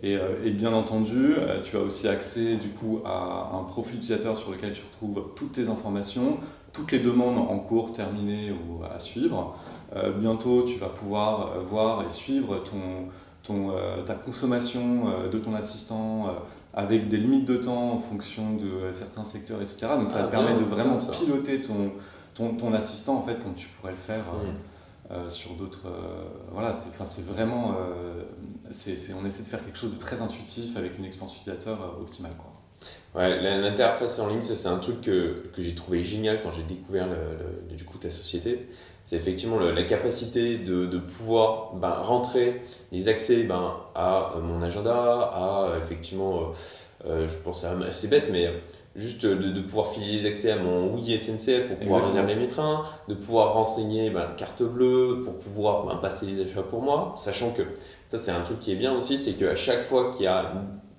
Et, 0.04 0.18
et, 0.44 0.52
bien 0.52 0.74
entendu, 0.74 1.36
tu 1.64 1.78
as 1.78 1.80
aussi 1.80 2.08
accès 2.10 2.58
du 2.58 2.70
coup 2.70 3.00
à 3.06 3.52
un 3.54 3.64
profil 3.64 3.96
utilisateur 3.96 4.36
sur 4.36 4.52
lequel 4.52 4.74
tu 4.74 4.84
retrouves 4.84 5.32
toutes 5.36 5.54
tes 5.54 5.70
informations, 5.70 6.38
toutes 6.74 6.92
les 6.92 7.00
demandes 7.00 7.38
en 7.38 7.58
cours, 7.58 7.94
terminées 7.94 8.52
ou 8.52 8.84
à 8.84 9.00
suivre. 9.00 9.56
bientôt, 10.20 10.64
tu 10.64 10.78
vas 10.78 10.90
pouvoir 10.90 11.62
voir 11.62 12.06
et 12.06 12.10
suivre 12.10 12.58
ton, 12.58 13.08
euh, 13.50 14.02
ta 14.04 14.16
consommation 14.16 15.08
euh, 15.08 15.30
de 15.30 15.38
ton 15.38 15.54
assistant 15.54 16.28
euh, 16.28 16.32
avec 16.74 17.08
des 17.08 17.18
limites 17.18 17.46
de 17.46 17.58
temps 17.58 17.94
en 17.94 18.00
fonction 18.00 18.56
de 18.56 18.92
certains 18.92 19.24
secteurs, 19.24 19.62
etc. 19.62 19.88
Donc 19.98 20.10
ça 20.10 20.24
ah, 20.24 20.28
permet 20.28 20.56
de 20.56 20.64
vraiment 20.64 20.98
piloter 20.98 21.62
ton, 21.62 21.92
ton, 22.34 22.56
ton, 22.56 22.74
assistant 22.74 23.16
en 23.18 23.22
fait 23.22 23.40
comme 23.42 23.54
tu 23.54 23.68
pourrais 23.68 23.92
le 23.92 23.98
faire 23.98 24.26
sur 25.30 25.52
d'autres. 25.52 25.88
voilà, 26.52 26.74
c'est 26.74 27.26
vraiment. 27.26 27.76
c'est 28.72 28.98
on 29.14 29.26
essaie 29.26 29.44
de 29.44 29.48
faire 29.48 29.64
quelque 29.64 29.78
chose 29.78 29.96
de 29.96 30.00
très 30.00 30.22
intuitif 30.22 30.76
avec 30.76 30.98
une 30.98 31.06
expérience 31.06 31.38
utilisateur 31.38 31.98
optimale. 32.02 32.34
Quoi. 32.38 32.52
Ouais, 33.16 33.62
l'interface 33.62 34.20
en 34.20 34.28
ligne, 34.28 34.42
c'est 34.42 34.68
un 34.68 34.80
truc 34.80 35.00
que, 35.00 35.44
que 35.56 35.62
j'ai 35.62 35.76
trouvé 35.76 36.04
génial 36.04 36.42
quand 36.44 36.52
j'ai 36.52 36.64
découvert 36.64 37.08
le, 37.08 37.74
du 37.74 37.86
coup 37.86 37.98
ta 37.98 38.10
société 38.10 38.68
c'est 39.06 39.16
effectivement 39.16 39.60
la 39.60 39.84
capacité 39.84 40.58
de, 40.58 40.88
de 40.88 40.98
pouvoir 40.98 41.76
ben, 41.76 41.94
rentrer 41.94 42.62
les 42.92 43.08
accès 43.08 43.44
ben, 43.44 43.76
à 43.94 44.34
euh, 44.36 44.42
mon 44.42 44.64
agenda, 44.64 44.96
à 45.32 45.78
effectivement, 45.80 46.40
euh, 46.40 46.44
euh, 47.06 47.28
je 47.28 47.38
pense 47.38 47.64
assez 47.64 48.08
bête, 48.08 48.30
mais 48.32 48.50
juste 48.96 49.24
de, 49.24 49.36
de, 49.36 49.62
pouvoir 49.62 49.94
filer 49.94 50.08
les 50.08 50.26
accès 50.26 50.50
à 50.50 50.56
mon 50.56 50.92
oui 50.92 51.20
SNCF 51.20 51.68
pour 51.68 51.78
pouvoir 51.78 52.04
réserver 52.08 52.34
mes 52.34 52.48
trains, 52.48 52.84
de 53.08 53.14
pouvoir 53.14 53.54
renseigner 53.54 54.10
ben, 54.10 54.28
carte 54.36 54.64
bleue 54.64 55.22
pour 55.24 55.36
pouvoir 55.36 55.86
ben, 55.86 55.98
passer 55.98 56.26
les 56.26 56.42
achats 56.42 56.64
pour 56.64 56.82
moi, 56.82 57.14
sachant 57.16 57.52
que 57.52 57.62
ça 58.08 58.18
c'est 58.18 58.32
un 58.32 58.42
truc 58.42 58.60
qui 58.60 58.72
est 58.72 58.76
bien 58.76 58.98
aussi, 58.98 59.20
c'est 59.20 59.34
qu'à 59.34 59.54
chaque 59.54 59.86
fois 59.86 60.12
qu'il 60.14 60.26
y 60.26 60.28
a 60.28 60.52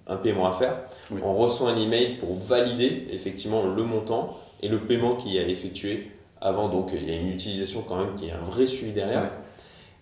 un 0.06 0.16
paiement 0.16 0.46
à 0.46 0.52
faire, 0.52 0.78
on 1.24 1.34
reçoit 1.34 1.70
un 1.70 1.76
email 1.76 2.18
pour 2.18 2.34
valider 2.34 3.08
effectivement 3.10 3.64
le 3.66 3.82
montant 3.82 4.36
et 4.62 4.68
le 4.68 4.78
paiement 4.78 5.16
qui 5.16 5.38
est 5.38 5.50
effectué 5.50 6.12
avant, 6.40 6.68
donc 6.68 6.90
il 6.92 7.08
y 7.08 7.12
a 7.12 7.16
une 7.16 7.28
utilisation 7.28 7.82
quand 7.82 7.96
même 7.96 8.14
qui 8.14 8.28
est 8.28 8.32
un 8.32 8.42
vrai 8.42 8.66
suivi 8.66 8.92
derrière. 8.92 9.30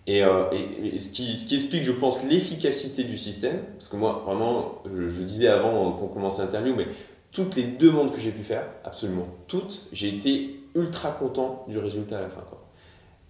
Et, 0.07 0.23
euh, 0.23 0.51
et, 0.51 0.99
ce, 0.99 1.09
qui, 1.09 1.35
ce, 1.35 1.45
qui, 1.45 1.55
explique, 1.55 1.83
je 1.83 1.91
pense, 1.91 2.23
l'efficacité 2.23 3.03
du 3.03 3.17
système, 3.17 3.57
parce 3.73 3.87
que 3.87 3.95
moi, 3.95 4.23
vraiment, 4.25 4.83
je, 4.85 5.21
disais 5.23 5.47
avant 5.47 5.91
qu'on 5.93 6.07
commence 6.07 6.39
l'interview, 6.39 6.75
mais 6.75 6.85
toutes 7.31 7.55
les 7.55 7.63
demandes 7.63 8.11
que 8.11 8.19
j'ai 8.19 8.31
pu 8.31 8.43
faire, 8.43 8.67
absolument 8.83 9.27
toutes, 9.47 9.87
j'ai 9.91 10.09
été 10.09 10.59
ultra 10.75 11.11
content 11.11 11.65
du 11.67 11.79
résultat 11.79 12.19
à 12.19 12.21
la 12.21 12.29
fin. 12.29 12.41
Quoi. 12.41 12.59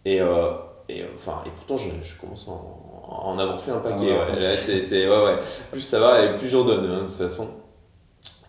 Et, 0.04 0.20
euh, 0.20 0.52
et, 0.90 1.04
enfin, 1.16 1.44
et 1.46 1.50
pourtant, 1.50 1.78
je, 1.78 1.90
je 2.04 2.20
commence 2.20 2.48
à 2.48 2.52
en, 2.52 3.40
avoir 3.40 3.60
fait 3.60 3.72
un 3.72 3.80
paquet. 3.80 4.14
Ah 4.20 4.34
ouais. 4.34 5.24
ouais. 5.24 5.40
Plus 5.72 5.82
ça 5.82 6.00
va 6.00 6.24
et 6.24 6.36
plus 6.36 6.48
j'en 6.48 6.66
donne, 6.66 6.86
hein, 6.92 7.02
de 7.02 7.06
toute 7.06 7.16
façon. 7.16 7.50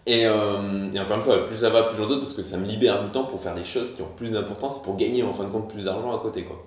Euh, 0.09 0.91
et, 0.93 1.01
encore 1.01 1.17
une 1.17 1.23
fois, 1.23 1.45
plus 1.45 1.57
ça 1.57 1.71
va, 1.71 1.83
plus 1.83 1.97
j'en 1.97 2.07
donne 2.07 2.21
parce 2.21 2.35
que 2.35 2.43
ça 2.43 2.57
me 2.57 2.67
libère 2.67 3.03
du 3.03 3.11
temps 3.11 3.25
pour 3.25 3.41
faire 3.41 3.55
des 3.55 3.65
choses 3.65 3.95
qui 3.95 4.03
ont 4.03 4.09
plus 4.17 4.31
d'importance 4.31 4.79
et 4.79 4.83
pour 4.85 4.97
gagner 4.97 5.23
en 5.23 5.33
fin 5.33 5.45
de 5.45 5.49
compte 5.51 5.69
plus 5.69 5.85
d'argent 5.85 6.15
à 6.15 6.21
côté. 6.21 6.45
Quoi. 6.45 6.65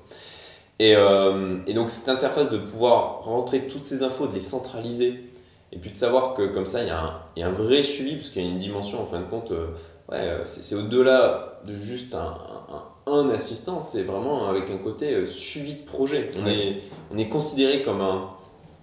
Et, 0.79 0.95
euh, 0.95 1.59
et, 1.65 1.73
donc 1.73 1.89
cette 1.89 2.09
interface 2.09 2.49
de 2.49 2.57
pouvoir 2.57 3.23
rentrer 3.23 3.67
toutes 3.67 3.85
ces 3.85 4.03
infos, 4.03 4.27
de 4.27 4.33
les 4.33 4.41
centraliser, 4.41 5.23
et 5.71 5.77
puis 5.77 5.91
de 5.91 5.97
savoir 5.97 6.33
que 6.33 6.47
comme 6.47 6.65
ça, 6.65 6.81
il 6.81 6.87
y 6.87 6.91
a 6.91 6.99
un, 6.99 7.21
il 7.35 7.41
y 7.41 7.43
a 7.43 7.47
un 7.47 7.53
vrai 7.53 7.81
suivi, 7.81 8.15
parce 8.15 8.29
qu'il 8.29 8.43
y 8.43 8.45
a 8.45 8.49
une 8.49 8.57
dimension, 8.57 9.01
en 9.01 9.05
fin 9.05 9.19
de 9.19 9.25
compte, 9.25 9.51
euh, 9.51 9.67
ouais, 10.09 10.41
c'est 10.43 10.75
au-delà 10.75 11.61
de 11.65 11.73
juste 11.75 12.15
un, 12.15 12.37
un, 13.05 13.11
un 13.11 13.29
assistant, 13.29 13.79
c'est 13.79 14.03
vraiment 14.03 14.49
avec 14.49 14.69
un 14.69 14.77
côté 14.77 15.25
suivi 15.25 15.73
de 15.73 15.85
projet. 15.85 16.29
On, 16.41 16.47
est, 16.47 16.81
on 17.13 17.17
est 17.17 17.29
considéré 17.29 17.83
comme 17.83 18.01
un, 18.01 18.29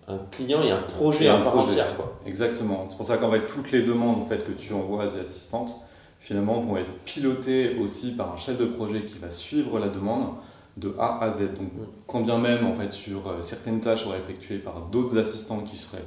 un 0.09 0.19
client 0.31 0.63
et 0.63 0.71
un 0.71 0.83
projet 0.83 1.29
à 1.29 1.39
part 1.39 1.59
entière. 1.59 1.97
Quoi. 1.97 2.21
Exactement. 2.27 2.85
C'est 2.87 2.97
pour 2.97 3.07
ça 3.07 3.17
qu'en 3.17 3.31
fait, 3.31 3.47
toutes 3.47 3.73
les 3.73 3.83
demandes 3.83 4.23
en 4.23 4.27
fait, 4.27 4.45
que 4.45 4.53
tu 4.53 4.73
envoies 4.73 5.03
à 5.03 5.09
ces 5.09 5.21
assistantes, 5.21 5.77
finalement, 6.21 6.61
vont 6.61 6.77
être 6.77 6.93
pilotées 7.05 7.77
aussi 7.81 8.13
par 8.13 8.33
un 8.33 8.37
chef 8.37 8.57
de 8.59 8.67
projet 8.67 9.05
qui 9.05 9.19
va 9.19 9.31
suivre 9.31 9.79
la 9.79 9.89
demande 9.89 10.35
de 10.77 10.95
A 10.99 11.23
à 11.23 11.31
Z. 11.31 11.55
Donc, 11.55 11.71
quand 12.07 12.21
bien 12.21 12.39
même, 12.39 12.67
en 12.67 12.75
fait, 12.75 12.93
sur 12.93 13.29
euh, 13.29 13.41
certaines 13.41 13.81
tâches 13.81 14.05
seraient 14.05 14.19
effectuées 14.19 14.59
par 14.59 14.83
d'autres 14.83 15.19
assistants 15.19 15.61
qui 15.61 15.77
seraient 15.77 16.05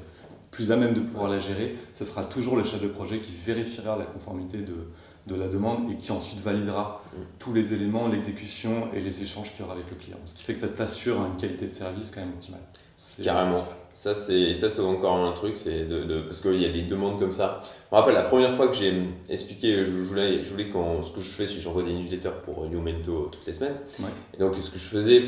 plus 0.51 0.71
à 0.71 0.75
même 0.75 0.93
de 0.93 1.01
pouvoir 1.01 1.29
la 1.29 1.39
gérer, 1.39 1.75
ce 1.93 2.03
sera 2.03 2.23
toujours 2.23 2.55
le 2.55 2.63
chef 2.63 2.81
de 2.81 2.87
projet 2.87 3.19
qui 3.19 3.33
vérifiera 3.33 3.97
la 3.97 4.05
conformité 4.05 4.59
de, 4.59 4.75
de 5.27 5.35
la 5.35 5.47
demande 5.47 5.91
et 5.91 5.95
qui 5.95 6.11
ensuite 6.11 6.39
validera 6.41 7.01
mm. 7.13 7.17
tous 7.37 7.53
les 7.53 7.73
éléments, 7.73 8.07
l'exécution 8.07 8.89
et 8.93 9.01
les 9.01 9.23
échanges 9.23 9.51
qu'il 9.51 9.61
y 9.61 9.63
aura 9.63 9.73
avec 9.73 9.89
le 9.89 9.95
client. 9.95 10.17
Ce 10.25 10.33
qui 10.33 10.43
fait 10.43 10.53
que 10.53 10.59
ça 10.59 10.69
t'assure 10.69 11.23
une 11.25 11.35
qualité 11.37 11.67
de 11.67 11.73
service 11.73 12.11
quand 12.11 12.21
même 12.21 12.31
optimale. 12.31 12.61
Carrément. 13.23 13.65
Ça, 13.93 14.15
c'est, 14.15 14.53
ça, 14.53 14.69
c'est 14.69 14.81
encore 14.81 15.17
un 15.17 15.31
truc, 15.33 15.57
c'est 15.57 15.85
de, 15.85 16.03
de 16.03 16.21
parce 16.21 16.41
qu'il 16.41 16.61
y 16.61 16.65
a 16.65 16.69
des 16.69 16.83
demandes 16.83 17.19
comme 17.19 17.31
ça. 17.31 17.61
Je 17.63 17.95
me 17.95 17.99
rappelle 17.99 18.13
la 18.13 18.23
première 18.23 18.51
fois 18.51 18.67
que 18.67 18.73
j'ai 18.73 18.93
expliqué, 19.29 19.83
je, 19.83 19.97
voulais, 19.97 20.43
je 20.43 20.51
voulais 20.51 20.67
ce 21.01 21.11
que 21.11 21.21
je 21.21 21.31
fais 21.31 21.47
si 21.47 21.59
j'envoie 21.59 21.83
des 21.83 21.93
newsletters 21.93 22.41
pour 22.43 22.65
Youmento 22.65 23.29
toutes 23.31 23.45
les 23.45 23.53
semaines. 23.53 23.75
Et 24.33 24.37
donc, 24.37 24.55
ce 24.57 24.69
que 24.69 24.79
je 24.79 24.85
faisais 24.85 25.21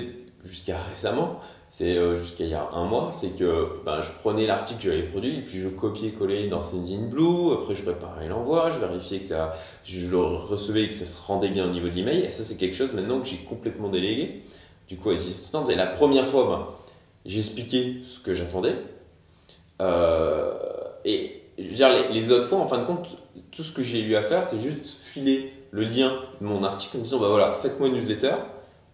jusqu'à 0.44 0.78
récemment, 0.78 1.40
c'est 1.68 1.98
euh, 1.98 2.16
jusqu'à 2.16 2.44
il 2.44 2.50
y 2.50 2.54
a 2.54 2.70
un 2.74 2.86
mois, 2.86 3.12
c'est 3.14 3.30
que 3.30 3.68
ben, 3.86 4.02
je 4.02 4.12
prenais 4.20 4.46
l'article 4.46 4.84
que 4.84 4.90
j'avais 4.90 5.04
produit 5.04 5.38
et 5.38 5.42
puis 5.42 5.60
je 5.60 5.70
copiais-collais 5.70 6.50
dans 6.50 6.60
Sendinblue, 6.60 7.54
après 7.54 7.76
je 7.76 7.84
préparais 7.84 8.28
l'envoi, 8.28 8.70
je 8.70 8.80
vérifiais 8.80 9.20
que 9.20 9.28
ça, 9.28 9.54
je 9.84 10.08
le 10.08 10.18
recevais 10.18 10.84
et 10.84 10.90
que 10.90 10.96
ça 10.96 11.06
se 11.06 11.18
rendait 11.26 11.50
bien 11.50 11.66
au 11.66 11.72
niveau 11.72 11.88
de 11.88 11.94
l'email. 11.94 12.26
Et 12.26 12.30
ça, 12.30 12.44
c'est 12.44 12.58
quelque 12.58 12.76
chose 12.76 12.92
maintenant 12.94 13.22
que 13.22 13.28
j'ai 13.28 13.38
complètement 13.38 13.90
délégué, 13.90 14.44
du 14.90 14.98
coup, 14.98 15.12
à 15.12 15.14
assistante. 15.14 15.70
Et 15.70 15.76
la 15.76 15.88
première 15.88 16.28
fois, 16.28 16.46
ben, 16.46 16.68
j'ai 17.26 17.40
expliqué 17.40 17.98
ce 18.04 18.20
que 18.20 18.34
j'attendais. 18.34 18.76
Euh, 19.82 20.54
et 21.06 21.42
je 21.58 21.68
veux 21.68 21.76
dire, 21.76 21.90
les, 22.12 22.32
autres 22.32 22.48
fois, 22.48 22.60
en 22.60 22.68
fin 22.68 22.78
de 22.78 22.86
compte, 22.86 23.18
tout 23.52 23.64
ce 23.64 23.72
que 23.72 23.84
j'ai 23.84 24.02
eu 24.02 24.16
à 24.16 24.24
faire, 24.24 24.44
c'est 24.44 24.60
juste 24.60 24.86
filer 25.02 25.54
le 25.72 25.84
lien 25.84 26.20
de 26.40 26.46
mon 26.46 26.64
article 26.64 26.98
en 26.98 27.02
disant 27.02 27.20
bah 27.20 27.30
voilà, 27.30 27.54
faites-moi 27.54 27.88
une 27.88 27.96
newsletter 27.96 28.36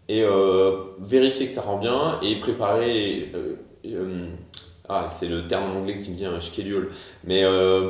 et 0.10 0.24
euh, 0.24 0.72
vérifier 1.00 1.48
que 1.48 1.54
ça 1.54 1.62
rend 1.62 1.78
bien 1.78 2.20
et 2.22 2.40
préparer. 2.40 3.32
Euh, 3.36 4.28
ah, 4.90 5.08
c'est 5.12 5.28
le 5.28 5.48
terme 5.48 5.76
anglais 5.76 5.98
qui 6.00 6.12
me 6.12 6.16
vient, 6.16 6.40
schedule, 6.40 6.90
mais 7.24 7.44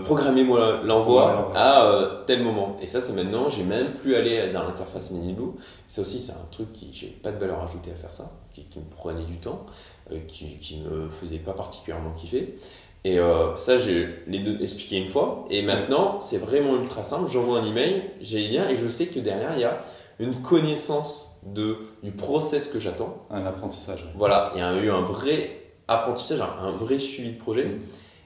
programmez-moi 0.04 0.82
l'envoi 0.84 1.52
à 1.56 2.24
tel 2.26 2.44
moment. 2.44 2.76
Et 2.82 2.88
ça, 2.88 3.02
c'est 3.02 3.14
maintenant, 3.14 3.50
j'ai 3.50 3.64
même 3.64 3.94
plus 3.94 4.16
allé 4.16 4.52
dans 4.52 4.64
l'interface 4.64 5.12
Niniblue. 5.12 5.52
Ça 5.88 6.02
aussi, 6.02 6.20
c'est 6.20 6.32
un 6.32 6.48
truc 6.52 6.74
qui, 6.74 6.90
j'ai 6.92 7.08
pas 7.08 7.32
de 7.32 7.38
valeur 7.38 7.62
ajoutée 7.62 7.92
à 7.92 7.96
faire 7.96 8.14
ça, 8.14 8.32
qui, 8.52 8.64
qui 8.64 8.80
me 8.80 8.90
prenait 8.90 9.26
du 9.26 9.38
temps. 9.38 9.66
Euh, 10.14 10.20
qui 10.26 10.78
ne 10.78 10.90
me 10.90 11.10
faisait 11.10 11.40
pas 11.40 11.52
particulièrement 11.52 12.12
kiffer. 12.12 12.56
Et 13.04 13.20
euh, 13.20 13.56
ça, 13.58 13.78
j'ai 13.78 14.08
les 14.28 14.40
deux 14.40 14.62
expliqué 14.62 14.96
une 14.96 15.08
fois. 15.08 15.44
Et 15.50 15.64
maintenant, 15.64 16.22
c'est 16.22 16.38
vraiment 16.38 16.78
ultra 16.78 17.04
simple. 17.04 17.30
J'envoie 17.30 17.60
un 17.60 17.66
email, 17.66 18.04
j'ai 18.22 18.40
les 18.40 18.48
liens 18.50 18.70
et 18.70 18.78
je 18.78 18.88
sais 18.88 19.08
que 19.08 19.20
derrière, 19.20 19.52
il 19.56 19.62
y 19.62 19.66
a 19.66 19.82
une 20.20 20.42
connaissance 20.42 21.38
de, 21.44 21.78
du 22.04 22.12
process 22.12 22.68
que 22.68 22.80
j'attends. 22.80 23.26
Un 23.30 23.46
apprentissage. 23.46 24.06
Voilà, 24.16 24.52
il 24.56 24.60
y 24.60 24.62
a 24.62 24.74
eu 24.76 24.90
un 24.90 25.02
vrai 25.02 25.67
apprentissage, 25.88 26.42
un, 26.42 26.72
vrai 26.72 27.00
suivi 27.00 27.32
de 27.32 27.40
projet. 27.40 27.66
Mm. 27.66 27.80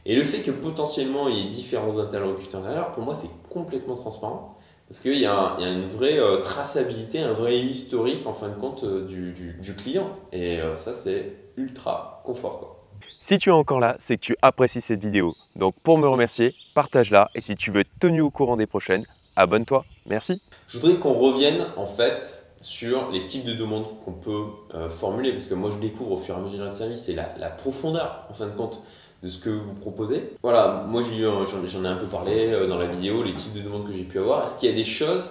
Et 0.05 0.15
le 0.15 0.23
fait 0.23 0.39
que 0.39 0.51
potentiellement 0.51 1.27
il 1.27 1.37
y 1.37 1.47
ait 1.47 1.49
différents 1.49 1.97
interlocuteurs 1.97 2.61
derrière, 2.61 2.91
pour 2.91 3.03
moi, 3.03 3.15
c'est 3.15 3.29
complètement 3.49 3.95
transparent. 3.95 4.57
Parce 4.87 4.99
qu'il 4.99 5.13
y, 5.13 5.21
y, 5.21 5.25
a 5.25 5.57
une 5.59 5.85
vraie 5.85 6.19
euh, 6.19 6.41
traçabilité, 6.41 7.19
un 7.19 7.33
vrai 7.33 7.57
historique 7.57 8.27
en 8.27 8.33
fin 8.33 8.49
de 8.49 8.55
compte 8.55 8.83
du, 8.83 9.31
du, 9.31 9.53
du, 9.53 9.75
client. 9.75 10.09
Et 10.33 10.59
ça, 10.75 10.91
c'est 10.91 11.33
ultra 11.55 12.21
confort. 12.25 12.59
Quoi. 12.59 12.81
Si 13.19 13.37
tu 13.37 13.49
es 13.49 13.51
encore 13.51 13.79
là, 13.79 13.95
c'est 13.99 14.17
que 14.17 14.21
tu 14.21 14.35
apprécies 14.41 14.81
cette 14.81 14.99
vidéo. 14.99 15.35
Donc 15.55 15.75
pour 15.83 15.97
me 15.97 16.07
remercier, 16.07 16.55
partage-la 16.73 17.29
et 17.35 17.41
si 17.41 17.55
tu 17.55 17.71
veux 17.71 17.81
être 17.81 17.99
tenu 17.99 18.21
au 18.21 18.31
courant 18.31 18.57
des 18.57 18.65
prochaines, 18.65 19.05
abonne-toi. 19.35 19.85
Merci. 20.07 20.41
Je 20.67 20.79
voudrais 20.79 20.97
qu'on 20.97 21.13
revienne 21.13 21.65
en 21.77 21.85
fait 21.85 22.50
sur 22.61 23.11
les 23.11 23.27
types 23.27 23.45
de 23.45 23.53
demandes 23.53 23.85
qu'on 24.05 24.13
peut 24.13 24.45
euh, 24.73 24.89
formuler 24.89 25.31
parce 25.31 25.47
que 25.47 25.55
moi 25.55 25.69
je 25.71 25.77
découvre 25.77 26.11
au 26.11 26.17
fur 26.17 26.35
et 26.35 26.37
à 26.37 26.41
mesure 26.41 26.63
du 26.63 26.69
service 26.69 27.09
et 27.09 27.13
la, 27.13 27.33
la, 27.37 27.49
profondeur 27.49 28.25
en 28.29 28.33
fin 28.33 28.45
de 28.45 28.51
compte 28.51 28.81
de 29.23 29.27
ce 29.27 29.37
que 29.37 29.49
vous 29.49 29.73
proposez. 29.73 30.33
Voilà, 30.41 30.85
moi 30.87 31.01
j'en 31.03 31.83
ai 31.83 31.87
un 31.87 31.95
peu 31.95 32.07
parlé 32.07 32.51
euh, 32.51 32.67
dans 32.67 32.77
la 32.77 32.87
vidéo, 32.87 33.23
les 33.23 33.33
types 33.33 33.53
de 33.53 33.61
demandes 33.61 33.85
que 33.85 33.93
j'ai 33.93 34.03
pu 34.03 34.19
avoir. 34.19 34.43
Est-ce 34.43 34.55
qu'il 34.55 34.69
y 34.69 34.73
a 34.73 34.75
des 34.75 34.83
choses 34.83 35.29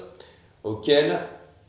auxquelles 0.63 1.21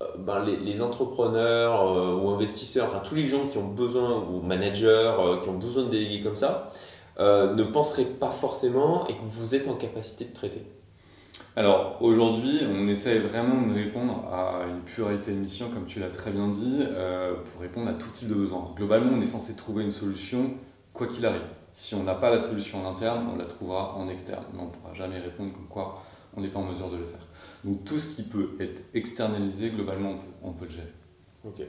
euh, 0.01 0.06
ben, 0.20 0.44
les, 0.44 0.82
entrepreneurs 0.82 1.82
euh, 1.82 2.15
ou 2.15 2.30
investisseurs, 2.30 2.86
enfin 2.86 3.00
tous 3.00 3.15
les 3.15 3.25
gens 3.25 3.48
qui 3.48 3.58
ont 3.58 3.68
besoin, 3.68 4.24
ou 4.24 4.41
managers, 4.41 5.13
qui 5.41 5.50
ont 5.50 5.58
besoin 5.58 5.84
de 5.84 5.89
déléguer 5.89 6.22
comme 6.22 6.36
ça, 6.36 6.72
ne 7.20 7.63
penseraient 7.63 8.06
pas 8.06 8.32
forcément 8.32 9.06
et 9.08 9.13
que 9.13 9.24
vous 9.24 9.53
êtes 9.53 9.68
en 9.68 9.75
capacité 9.75 10.25
de 10.25 10.34
traiter? 10.34 10.63
Alors 11.55 11.98
aujourd'hui, 12.01 12.62
on 12.70 12.88
essaye 12.88 13.20
vraiment 13.20 13.67
de 13.67 13.74
répondre 13.74 14.25
à 14.31 14.65
une 14.70 14.81
pluralité 14.81 15.31
de 15.31 15.38
missions, 15.38 15.70
comme 15.70 15.86
tu 15.86 16.00
l'as 16.00 16.10
très 16.10 16.31
bien 16.31 16.48
dit, 16.48 16.84
pour 17.51 17.62
répondre 17.62 17.89
à 17.89 17.93
tout 17.93 18.10
type 18.10 18.29
de 18.29 18.36
besoin. 18.36 18.74
Globalement, 18.75 19.17
on 19.17 19.22
est 19.22 19.25
censé 19.25 19.55
trouver 19.55 19.84
une 19.84 19.91
solution 19.91 20.51
quoi 20.93 21.08
qu'il 21.08 21.25
arrive. 21.25 21.41
Si 21.74 21.96
on 21.96 22.03
n'a 22.03 22.15
pas 22.15 22.29
la 22.29 22.39
solution 22.39 22.86
en 22.86 22.91
interne, 22.91 23.27
on 23.34 23.38
la 23.38 23.46
trouvera 23.46 23.96
en 23.96 24.10
externe. 24.10 24.43
Mais 24.53 24.60
on 24.60 24.65
ne 24.65 24.72
pourra 24.72 24.93
jamais 24.93 25.17
répondre 25.17 25.53
comme 25.53 25.67
quoi 25.67 26.03
on 26.36 26.41
n'est 26.41 26.50
pas 26.50 26.60
en 26.60 26.65
mesure 26.65 26.89
de 26.89 26.98
le 26.98 27.05
faire. 27.05 27.25
Donc 27.63 27.84
tout 27.86 27.98
ce 27.98 28.15
qui 28.15 28.24
peut 28.24 28.55
être 28.60 28.81
externalisé, 28.93 29.70
globalement, 29.70 30.15
on 30.43 30.51
peut, 30.51 30.65
le 30.65 30.72
gérer. 30.72 30.93
Ok. 31.46 31.62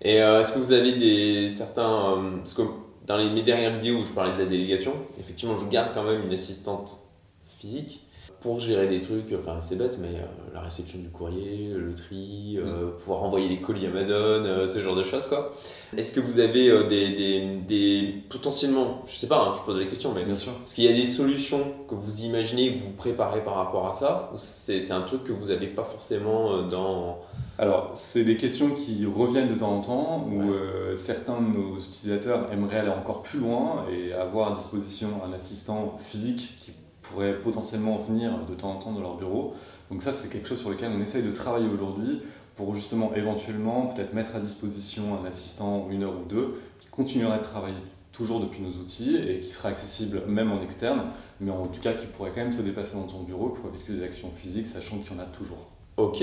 Et 0.00 0.22
euh, 0.22 0.40
est-ce 0.40 0.52
que 0.52 0.58
vous 0.58 0.72
avez 0.72 0.92
des 0.98 1.48
certains... 1.48 2.16
Euh, 2.16 2.36
parce 2.38 2.54
que 2.54 2.62
dans 3.06 3.16
les, 3.16 3.30
mes 3.30 3.42
dernières 3.42 3.74
vidéos 3.74 4.00
où 4.00 4.04
je 4.04 4.12
parlais 4.12 4.34
de 4.34 4.38
la 4.38 4.46
délégation, 4.46 4.92
effectivement, 5.18 5.58
je 5.58 5.66
garde 5.66 5.92
quand 5.94 6.04
même 6.04 6.24
une 6.24 6.32
assistante 6.32 6.98
physique 7.46 8.06
pour 8.42 8.58
gérer 8.58 8.88
des 8.88 9.00
trucs, 9.00 9.32
enfin 9.38 9.60
c'est 9.60 9.76
bête, 9.76 9.98
mais 10.00 10.18
euh, 10.18 10.26
la 10.52 10.60
réception 10.60 10.98
du 10.98 11.08
courrier, 11.08 11.70
le 11.72 11.94
tri, 11.94 12.58
euh, 12.58 12.88
mm. 12.88 12.96
pouvoir 12.96 13.22
envoyer 13.22 13.48
les 13.48 13.60
colis 13.60 13.86
Amazon, 13.86 14.12
euh, 14.44 14.66
ce 14.66 14.80
genre 14.80 14.96
de 14.96 15.04
choses 15.04 15.26
quoi. 15.28 15.54
Est-ce 15.96 16.10
que 16.10 16.20
vous 16.20 16.40
avez 16.40 16.86
des, 16.88 17.12
des, 17.12 17.56
des, 17.68 18.14
potentiellement, 18.28 19.02
je 19.06 19.14
sais 19.14 19.28
pas, 19.28 19.40
hein, 19.40 19.52
je 19.54 19.60
pose 19.62 19.78
la 19.78 19.84
question, 19.84 20.12
mais 20.14 20.24
bien 20.24 20.36
sûr, 20.36 20.52
est-ce 20.64 20.74
qu'il 20.74 20.84
y 20.84 20.88
a 20.88 20.92
des 20.92 21.06
solutions 21.06 21.72
que 21.88 21.94
vous 21.94 22.22
imaginez, 22.22 22.76
que 22.76 22.82
vous 22.82 22.92
préparez 22.92 23.44
par 23.44 23.54
rapport 23.54 23.88
à 23.88 23.94
ça, 23.94 24.30
ou 24.34 24.38
c'est 24.38 24.90
un 24.90 25.02
truc 25.02 25.22
que 25.24 25.32
vous 25.32 25.46
n'avez 25.46 25.68
pas 25.68 25.84
forcément 25.84 26.62
dans 26.62 27.18
alors, 27.58 27.90
c'est 27.94 28.24
des 28.24 28.38
questions 28.38 28.70
qui 28.70 29.04
reviennent 29.06 29.46
de 29.48 29.54
temps 29.54 29.76
en 29.76 29.80
temps, 29.82 30.28
où 30.32 30.52
certains 30.94 31.40
de 31.40 31.46
nos 31.46 31.76
utilisateurs 31.76 32.50
aimeraient 32.50 32.78
aller 32.78 32.88
encore 32.88 33.22
plus 33.22 33.38
loin 33.38 33.84
et 33.92 34.12
avoir 34.14 34.50
à 34.50 34.54
disposition 34.54 35.08
un 35.24 35.32
assistant 35.34 35.96
physique 35.98 36.54
qui 36.56 36.72
pourraient 37.12 37.34
potentiellement 37.34 37.96
venir 37.98 38.32
de 38.48 38.54
temps 38.54 38.70
en 38.70 38.76
temps 38.76 38.92
dans 38.92 39.00
leur 39.00 39.16
bureau. 39.16 39.52
Donc 39.90 40.02
ça, 40.02 40.12
c'est 40.12 40.28
quelque 40.28 40.48
chose 40.48 40.60
sur 40.60 40.70
lequel 40.70 40.90
on 40.94 41.00
essaye 41.00 41.22
de 41.22 41.30
travailler 41.30 41.68
aujourd'hui 41.68 42.22
pour 42.56 42.74
justement 42.74 43.14
éventuellement 43.14 43.86
peut-être 43.86 44.12
mettre 44.14 44.36
à 44.36 44.40
disposition 44.40 45.18
un 45.22 45.26
assistant 45.26 45.88
une 45.90 46.02
heure 46.02 46.14
ou 46.14 46.28
deux 46.28 46.60
qui 46.80 46.88
continuerait 46.88 47.38
de 47.38 47.42
travailler 47.42 47.74
toujours 48.12 48.40
depuis 48.40 48.60
nos 48.62 48.72
outils 48.72 49.16
et 49.16 49.40
qui 49.40 49.50
sera 49.50 49.70
accessible 49.70 50.22
même 50.26 50.52
en 50.52 50.60
externe, 50.60 51.04
mais 51.40 51.50
en 51.50 51.66
tout 51.66 51.80
cas 51.80 51.94
qui 51.94 52.06
pourrait 52.06 52.30
quand 52.30 52.42
même 52.42 52.52
se 52.52 52.60
déplacer 52.60 52.96
dans 52.96 53.04
ton 53.06 53.22
bureau 53.22 53.48
pour 53.48 53.70
effectuer 53.70 53.94
des 53.94 54.02
actions 54.02 54.30
physiques, 54.36 54.66
sachant 54.66 54.98
qu'il 54.98 55.16
y 55.16 55.18
en 55.18 55.22
a 55.22 55.24
toujours. 55.24 55.68
Ok, 55.96 56.22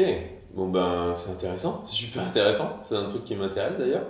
bon 0.56 0.70
ben 0.70 1.14
c'est 1.16 1.32
intéressant, 1.32 1.84
c'est 1.86 1.96
super 1.96 2.28
intéressant, 2.28 2.80
c'est 2.84 2.96
un 2.96 3.06
truc 3.06 3.24
qui 3.24 3.36
m'intéresse 3.36 3.78
d'ailleurs. 3.78 4.06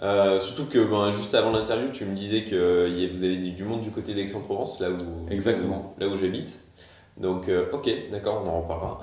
Euh, 0.00 0.38
surtout 0.38 0.66
que 0.66 0.78
ben, 0.78 1.10
juste 1.10 1.34
avant 1.34 1.50
l'interview, 1.50 1.88
tu 1.90 2.04
me 2.04 2.14
disais 2.14 2.44
que 2.44 3.10
vous 3.12 3.24
avez 3.24 3.36
du 3.36 3.64
monde 3.64 3.80
du 3.80 3.90
côté 3.90 4.14
d'Aix-en-Provence, 4.14 4.80
là 4.80 4.90
où, 4.90 5.30
Exactement. 5.30 5.94
là 5.98 6.08
où 6.08 6.16
j'habite. 6.16 6.58
Donc, 7.16 7.48
euh, 7.48 7.66
ok, 7.72 7.90
d'accord, 8.12 8.44
on 8.44 8.48
en 8.48 8.60
reparlera. 8.60 9.00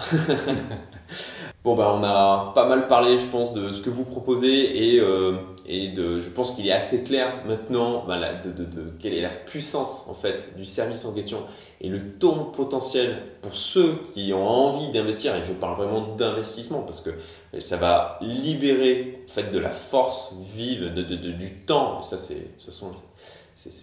bon, 1.66 1.76
ben, 1.76 2.00
on 2.00 2.04
a 2.04 2.54
pas 2.56 2.68
mal 2.68 2.88
parlé, 2.88 3.18
je 3.18 3.26
pense, 3.26 3.52
de 3.54 3.72
ce 3.72 3.82
que 3.82 3.90
vous 3.90 4.06
proposez 4.06 4.94
et, 4.96 5.02
euh, 5.02 5.34
et 5.68 5.90
de, 5.90 6.20
je 6.20 6.30
pense 6.30 6.52
qu'il 6.52 6.68
est 6.68 6.72
assez 6.72 7.04
clair 7.04 7.44
maintenant 7.46 8.06
ben, 8.06 8.20
de, 8.44 8.68
quelle 9.00 9.14
est 9.14 9.22
la 9.22 9.30
puissance 9.30 10.06
en 10.08 10.14
fait 10.14 10.56
du 10.56 10.66
service 10.66 11.06
en 11.06 11.14
question 11.14 11.40
et 11.82 11.90
le 11.90 12.14
taux 12.14 12.46
potentiel 12.46 13.22
pour 13.42 13.56
ceux 13.56 14.00
qui 14.14 14.34
ont 14.34 14.48
envie 14.48 14.90
d'investir. 14.92 15.36
Et 15.36 15.44
je 15.44 15.54
parle 15.54 15.76
vraiment 15.76 16.16
d'investissement 16.16 16.82
parce 16.82 17.02
que 17.02 17.12
ça 17.60 17.78
va 17.78 18.18
libérer 18.22 19.24
en 19.26 19.32
fait, 19.32 19.52
de 19.52 19.60
la 19.60 19.72
force 19.72 20.34
vive, 20.54 20.94
de, 20.94 21.04
du 21.04 21.54
temps. 21.66 22.02
ça, 22.02 22.18
c'est, 22.18 22.48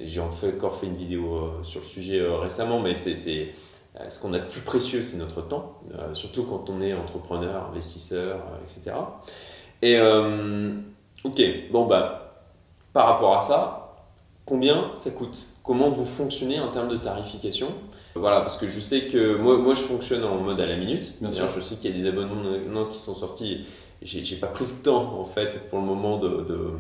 j'ai 0.05 0.21
encore 0.21 0.77
fait 0.77 0.87
une 0.87 0.97
vidéo 0.97 1.37
euh, 1.37 1.63
sur 1.63 1.81
le 1.81 1.87
sujet 1.87 2.21
euh, 2.21 2.37
récemment, 2.37 2.81
mais 2.81 2.95
c'est, 2.95 3.53
euh, 3.97 4.09
ce 4.09 4.21
qu'on 4.21 4.33
a 4.35 4.39
de 4.39 4.47
plus 4.47 4.61
précieux, 4.61 5.03
c'est 5.03 5.17
notre 5.17 5.43
temps, 5.43 5.81
surtout 6.13 6.45
quand 6.45 6.71
on 6.71 6.81
est 6.81 6.95
entrepreneur, 6.95 7.67
investisseur, 7.67 8.43
etc. 8.65 8.97
Et 9.83 9.99
ok, 11.25 11.43
bon 11.71 11.87
bah 11.87 12.19
par 12.93 13.07
rapport 13.07 13.37
à 13.39 13.43
ça, 13.43 13.95
combien 14.45 14.91
ça 14.95 15.11
coûte? 15.11 15.49
Comment 15.63 15.89
vous 15.91 16.05
fonctionnez 16.05 16.59
en 16.61 16.69
termes 16.69 16.89
de 16.89 16.97
tarification? 16.97 17.69
Voilà, 18.17 18.41
parce 18.41 18.57
que 18.57 18.67
je 18.67 18.81
sais 18.81 19.07
que 19.07 19.37
moi, 19.37 19.57
moi 19.59 19.75
je 19.75 19.83
fonctionne 19.83 20.25
en 20.25 20.37
mode 20.39 20.61
à 20.61 20.67
la 20.67 20.77
minute. 20.77 21.15
Bien 21.21 21.31
sûr. 21.31 21.49
Je 21.49 21.61
sais 21.61 21.77
qu'il 21.77 21.97
y 21.97 21.99
a 21.99 22.03
des 22.03 22.09
abonnements 22.09 22.85
qui 22.87 22.99
sont 22.99 23.15
sortis. 23.15 23.65
J'ai 24.03 24.37
pas 24.37 24.49
pris 24.49 24.65
le 24.65 24.73
temps 24.83 25.19
en 25.21 25.25
fait 25.25 25.69
pour 25.71 25.79
le 25.79 25.85
moment 25.87 26.19
de. 26.19 26.43
de- 26.43 26.71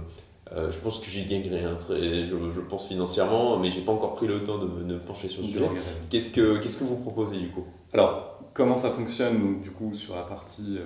euh, 0.55 0.71
je 0.71 0.81
pense 0.81 0.99
que 0.99 1.07
j'y 1.07 1.25
gagnerai, 1.25 1.65
hein, 1.65 1.77
très- 1.81 2.25
je, 2.25 2.51
je 2.51 2.61
pense 2.61 2.87
financièrement, 2.89 3.57
mais 3.59 3.71
j'ai 3.71 3.81
pas 3.81 3.93
encore 3.93 4.17
pris 4.17 4.27
le 4.27 4.45
temps 4.45 4.59
de 4.59 4.67
me 4.67 4.83
de 4.85 4.95
me 4.95 5.01
pencher 5.01 5.29
sur 5.29 5.41
le 5.41 5.47
Je 5.47 5.53
sujet. 5.53 5.69
Qu'est-ce 6.11 6.29
que 6.29 6.59
qu'est-ce 6.59 6.77
que 6.77 6.85
vous 6.85 6.97
proposez 6.97 7.39
du 7.39 7.49
coup? 7.49 7.65
Alors, 7.95 8.39
comment 8.53 8.77
ça 8.77 8.91
fonctionne 8.91 9.41
donc, 9.41 9.63
du 9.63 9.71
coup 9.71 9.95
sur 9.95 10.15
la 10.15 10.23
partie 10.23 10.77
euh, 10.79 10.83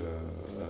euh, 0.60 0.64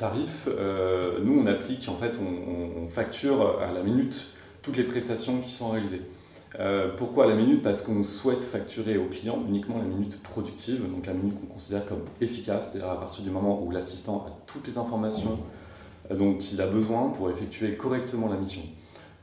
tarif 0.00 0.48
euh, 0.48 1.18
Nous, 1.22 1.38
on 1.38 1.46
applique, 1.46 1.88
en 1.88 1.96
fait, 1.96 2.18
on, 2.18 2.88
facture 2.88 3.60
à 3.60 3.70
la 3.70 3.82
minute 3.84 4.26
toutes 4.62 4.76
les 4.76 4.82
prestations 4.82 5.40
qui 5.40 5.50
sont 5.50 5.70
réalisées. 5.70 6.02
Euh, 6.58 6.88
pourquoi 6.96 7.24
à 7.24 7.26
la 7.28 7.34
minute? 7.34 7.62
Parce 7.62 7.82
qu'on 7.82 8.02
souhaite 8.02 8.42
facturer 8.42 8.98
au 8.98 9.04
client 9.04 9.38
uniquement 9.46 9.78
la 9.78 9.84
minute 9.84 10.20
productive, 10.20 10.90
donc 10.90 11.06
la 11.06 11.12
minute 11.12 11.38
qu'on 11.38 11.46
considère 11.46 11.86
comme 11.86 12.00
efficace, 12.20 12.70
c'est-à-dire 12.70 12.90
à 12.90 12.98
partir 12.98 13.22
du 13.22 13.30
moment 13.30 13.62
où 13.62 13.70
l'assistant 13.70 14.26
a 14.26 14.32
toutes 14.48 14.66
les 14.66 14.76
informations 14.76 15.38
euh, 16.10 16.16
dont 16.16 16.36
il 16.36 16.60
a 16.60 16.66
besoin 16.66 17.10
pour 17.10 17.30
effectuer 17.30 17.76
correctement 17.76 18.28
la 18.28 18.36
mission. 18.36 18.62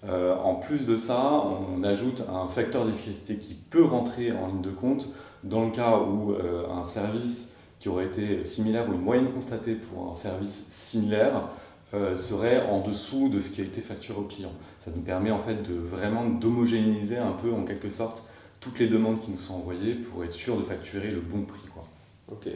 En 0.10 0.56
plus 0.56 0.86
de 0.86 0.96
ça, 0.96 1.44
on 1.44 1.84
ajoute 1.84 2.24
un 2.34 2.48
facteur 2.48 2.86
d'efficacité 2.86 3.36
qui 3.36 3.56
peut 3.56 3.84
rentrer 3.84 4.32
en 4.32 4.48
ligne 4.48 4.62
de 4.62 4.70
compte 4.70 5.10
dans 5.44 5.66
le 5.66 5.72
cas 5.72 5.98
où 5.98 6.34
un 6.72 6.84
service 6.84 7.57
qui 7.80 7.90
aurait 7.90 8.06
été 8.06 8.46
similaire 8.46 8.90
ou 8.90 8.94
une 8.94 9.02
moyenne 9.02 9.32
constatée 9.32 9.76
pour 9.76 10.10
un 10.10 10.14
service 10.14 10.66
similaire 10.68 11.50
euh, 11.94 12.16
serait 12.16 12.66
en 12.68 12.82
dessous 12.82 13.30
de 13.30 13.40
ce 13.40 13.50
qui 13.50 13.62
a 13.62 13.64
été 13.64 13.82
facturé 13.82 14.20
au 14.20 14.24
client. 14.24 14.52
Ça 14.80 14.92
nous 14.94 15.02
permet 15.02 15.32
en 15.32 15.40
fait 15.40 15.62
de 15.64 15.74
vraiment 15.74 16.26
d'homogénéiser 16.26 17.18
un 17.18 17.32
peu 17.32 17.54
en 17.54 17.64
quelque 17.64 17.90
sorte 17.90 18.24
toutes 18.60 18.80
les 18.80 18.88
demandes 18.88 19.20
qui 19.20 19.32
nous 19.32 19.38
sont 19.38 19.54
envoyées 19.56 19.96
pour 19.96 20.24
être 20.24 20.32
sûr 20.32 20.58
de 20.58 20.64
facturer 20.64 21.12
le 21.12 21.22
bon 21.22 21.44
prix. 21.44 21.68
Quoi. 21.74 21.86
Ok. 22.32 22.50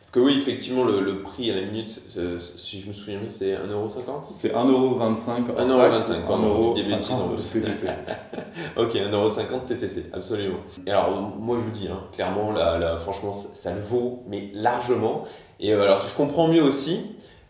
Parce 0.00 0.12
que 0.12 0.20
oui, 0.20 0.34
effectivement, 0.36 0.84
le, 0.84 1.00
le 1.00 1.20
prix 1.20 1.50
à 1.50 1.56
la 1.56 1.62
minute, 1.62 2.00
euh, 2.16 2.38
si 2.38 2.78
je 2.80 2.86
me 2.86 2.92
souviens 2.92 3.18
bien, 3.18 3.28
c'est 3.28 3.54
1,50€ 3.54 4.22
C'est 4.30 4.50
1,25€ 4.50 4.54
hors 4.54 5.00
1,25€, 5.00 5.76
taxe, 5.76 6.12
pardon, 6.26 6.74
des 6.74 6.80
bêtises 6.80 7.10
en 7.10 7.24
1,50€ 7.24 7.34
plus. 7.34 7.60
TTC. 7.60 7.88
Ok, 8.76 8.94
1,50€ 8.94 9.64
TTC, 9.66 10.06
absolument. 10.12 10.58
Et 10.86 10.90
alors, 10.90 11.10
moi 11.20 11.58
je 11.58 11.64
vous 11.64 11.70
dis, 11.70 11.88
hein, 11.88 12.04
clairement, 12.12 12.52
là, 12.52 12.78
là, 12.78 12.96
franchement, 12.98 13.32
ça, 13.32 13.48
ça 13.54 13.74
le 13.74 13.80
vaut, 13.80 14.22
mais 14.28 14.50
largement. 14.54 15.24
Et 15.58 15.72
euh, 15.74 15.82
alors, 15.82 16.00
si 16.00 16.08
je 16.08 16.14
comprends 16.14 16.46
mieux 16.46 16.62
aussi, 16.62 17.00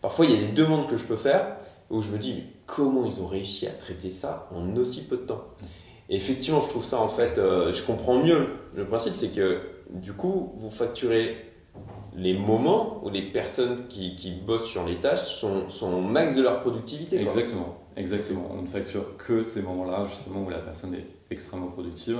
parfois 0.01 0.25
il 0.25 0.31
y 0.31 0.43
a 0.43 0.47
des 0.47 0.51
demandes 0.53 0.87
que 0.87 0.97
je 0.97 1.05
peux 1.05 1.15
faire 1.15 1.57
où 1.91 2.01
je 2.01 2.09
me 2.09 2.17
dis, 2.17 2.33
mais 2.33 2.43
comment 2.65 3.05
ils 3.05 3.21
ont 3.21 3.27
réussi 3.27 3.67
à 3.67 3.71
traiter 3.71 4.09
ça 4.11 4.49
en 4.53 4.75
aussi 4.77 5.03
peu 5.03 5.17
de 5.17 5.21
temps? 5.23 5.43
Et 6.09 6.15
effectivement, 6.15 6.59
je 6.59 6.69
trouve 6.69 6.83
ça 6.83 6.99
en 6.99 7.09
fait, 7.09 7.37
euh, 7.37 7.71
je 7.71 7.83
comprends 7.83 8.15
mieux. 8.23 8.47
Le 8.75 8.85
principe, 8.85 9.13
c'est 9.15 9.29
que 9.29 9.61
du 9.91 10.13
coup, 10.13 10.53
vous 10.57 10.69
facturez 10.69 11.37
les 12.17 12.33
moments 12.33 12.99
où 13.05 13.09
les 13.09 13.21
personnes 13.21 13.87
qui, 13.87 14.15
qui 14.15 14.31
bossent 14.31 14.65
sur 14.67 14.85
les 14.85 14.95
tâches 14.99 15.21
sont, 15.23 15.69
sont 15.69 15.93
au 15.93 16.01
max 16.01 16.35
de 16.35 16.41
leur 16.41 16.59
productivité. 16.59 17.17
quoi. 17.23 17.31
Exactement, 17.33 17.77
exactement. 17.95 18.49
On 18.57 18.63
ne 18.63 18.67
facture 18.67 19.15
que 19.17 19.43
ces 19.43 19.61
moments-là, 19.61 20.05
justement, 20.09 20.43
où 20.43 20.49
la 20.49 20.57
personne 20.59 20.93
est 20.95 21.05
extrêmement 21.29 21.67
productive. 21.67 22.19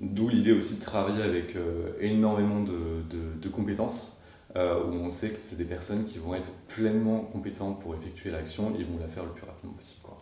D'où 0.00 0.28
l'idée 0.28 0.52
aussi 0.52 0.78
de 0.78 0.84
travailler 0.84 1.22
avec 1.24 1.56
euh, 1.56 1.90
énormément 2.00 2.60
de, 2.60 2.72
de- 3.10 3.40
de 3.40 3.48
compétences, 3.48 4.22
euh, 4.54 4.80
où 4.84 4.92
on 4.94 5.10
sait 5.10 5.30
que 5.30 5.38
c'est 5.40 5.56
des 5.56 5.64
personnes 5.64 6.04
qui 6.04 6.18
vont 6.18 6.34
être 6.34 6.52
pleinement 6.68 7.20
compétentes 7.20 7.80
pour 7.80 7.94
effectuer 7.94 8.30
l'action 8.30 8.72
et 8.78 8.84
vont 8.84 8.98
la 9.00 9.08
faire 9.08 9.24
le 9.24 9.30
plus 9.30 9.44
rapidement 9.46 9.72
possible. 9.74 10.00
quoi. 10.02 10.18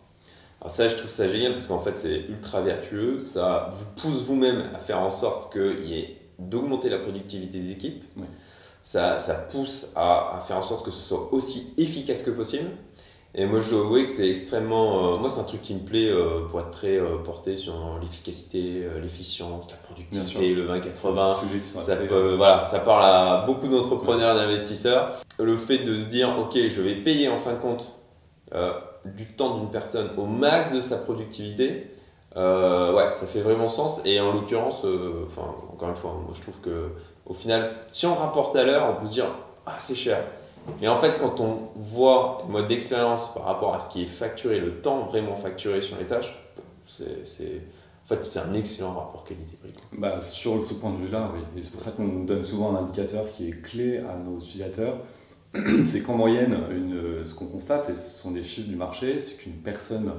Alors 0.61 0.71
ça, 0.71 0.87
je 0.87 0.95
trouve 0.95 1.09
ça 1.11 1.27
génial 1.27 1.51
parce 1.53 1.67
qu'en 1.67 1.79
fait, 1.79 1.97
c'est 1.97 2.21
ultra 2.29 2.61
vertueux. 2.61 3.19
Ça 3.19 3.69
vous 3.71 3.85
pousse 4.01 4.23
vous-même 4.23 4.63
à 4.73 4.79
faire 4.79 4.99
en 4.99 5.09
sorte 5.11 5.53
qu'il 5.53 5.85
y 5.85 5.99
ait 5.99 6.17
d'augmenter 6.39 6.89
la 6.89 6.97
productivité 6.97 7.59
des 7.59 7.71
équipes. 7.71 8.03
Oui. 8.17 8.25
Ça, 8.85 9.17
ça 9.17 9.33
pousse 9.33 9.87
à, 9.95 10.37
à 10.37 10.39
faire 10.39 10.57
en 10.57 10.61
sorte 10.61 10.85
que 10.85 10.91
ce 10.91 10.99
soit 10.99 11.29
aussi 11.33 11.73
efficace 11.77 12.21
que 12.21 12.29
possible. 12.29 12.69
Et 13.33 13.45
moi, 13.47 13.59
je 13.59 13.71
dois 13.71 13.81
avouer 13.81 14.05
que 14.05 14.13
c'est 14.13 14.29
extrêmement... 14.29 15.15
euh, 15.15 15.17
moi, 15.17 15.27
c'est 15.27 15.39
un 15.41 15.43
truc 15.43 15.61
qui 15.63 15.73
me 15.73 15.79
plaît 15.83 16.07
euh, 16.09 16.45
pour 16.47 16.59
être 16.61 16.69
très 16.69 16.97
euh, 16.97 17.17
porté 17.17 17.55
sur 17.55 17.73
l'efficacité, 17.99 18.87
l'efficience, 19.01 19.67
la 19.71 19.77
productivité, 19.77 20.53
le 20.53 20.67
20-80. 20.67 20.91
C'est 20.93 21.07
des 21.09 21.47
sujets 21.49 21.59
qui 21.61 21.67
sont 21.67 21.79
Ça, 21.79 21.93
assez... 21.93 22.07
peut- 22.07 22.35
voilà, 22.35 22.63
ça 22.63 22.79
parle 22.79 23.03
à 23.03 23.43
beaucoup 23.47 23.67
d'entrepreneurs 23.67 24.37
et 24.37 24.39
d'investisseurs. 24.39 25.19
Le 25.39 25.57
fait 25.57 25.79
de 25.79 25.97
se 25.99 26.05
dire, 26.05 26.29
ok, 26.39 26.55
je 26.69 26.81
vais 26.81 26.95
payer 26.95 27.27
en 27.27 27.37
fin 27.37 27.53
de 27.53 27.59
compte 27.59 27.91
du 29.03 29.25
temps 29.35 29.55
d'une 29.57 29.69
personne 29.69 30.11
au 30.17 30.25
max 30.25 30.71
de 30.73 30.79
sa 30.79 30.95
productivité, 30.97 31.87
ouais, 32.35 33.11
ça 33.11 33.25
fait 33.27 33.41
vraiment 33.41 33.67
sens. 33.67 33.99
Et 34.05 34.19
en 34.21 34.31
l'occurrence, 34.31 34.85
enfin, 35.25 35.53
encore 35.73 35.89
une 35.89 35.95
fois, 35.95 36.11
moi 36.13 36.31
je 36.31 36.41
trouve 36.41 36.59
que 36.61 36.91
au 37.25 37.33
final, 37.33 37.71
si 37.91 38.05
on 38.05 38.15
rapporte 38.15 38.55
à 38.55 38.63
l'heure, 38.63 38.95
on 38.95 39.01
peut 39.01 39.07
se 39.07 39.13
dire, 39.13 39.27
ah, 39.65 39.75
c'est 39.79 39.95
cher. 39.95 40.23
Mais 40.81 40.87
en 40.87 40.95
fait, 40.95 41.17
quand 41.19 41.39
on 41.39 41.69
voit 41.75 42.43
le 42.47 42.51
mode 42.51 42.67
d'expérience 42.67 43.33
par 43.33 43.43
rapport 43.43 43.73
à 43.73 43.79
ce 43.79 43.87
qui 43.87 44.03
est 44.03 44.07
facturé, 44.07 44.59
le 44.59 44.81
temps 44.81 45.05
vraiment 45.05 45.35
facturé 45.35 45.81
sur 45.81 45.97
les 45.97 46.05
tâches, 46.05 46.35
c'est, 46.85 47.61
en 48.03 48.07
fait, 48.07 48.25
c'est 48.25 48.39
un 48.39 48.53
excellent 48.53 48.93
rapport 48.93 49.23
qualité-prix. 49.23 49.73
Bah, 49.97 50.19
sur 50.21 50.63
ce 50.63 50.73
point 50.75 50.91
de 50.91 50.97
vue-là, 50.97 51.31
oui. 51.33 51.41
Et 51.57 51.61
c'est 51.61 51.71
pour 51.71 51.81
ça 51.81 51.91
qu'on 51.91 52.23
donne 52.23 52.41
souvent 52.41 52.75
un 52.75 52.79
indicateur 52.79 53.29
qui 53.31 53.49
est 53.49 53.61
clé 53.61 53.99
à 53.99 54.17
nos 54.17 54.39
utilisateurs. 54.39 54.97
C'est 55.83 56.01
qu'en 56.01 56.15
moyenne, 56.15 56.57
ce 57.23 57.33
qu'on 57.33 57.45
constate, 57.45 57.89
et 57.89 57.95
ce 57.95 58.21
sont 58.21 58.31
des 58.31 58.43
chiffres 58.43 58.67
du 58.67 58.75
marché, 58.75 59.19
c'est 59.19 59.37
qu'une 59.37 59.53
personne, 59.53 60.11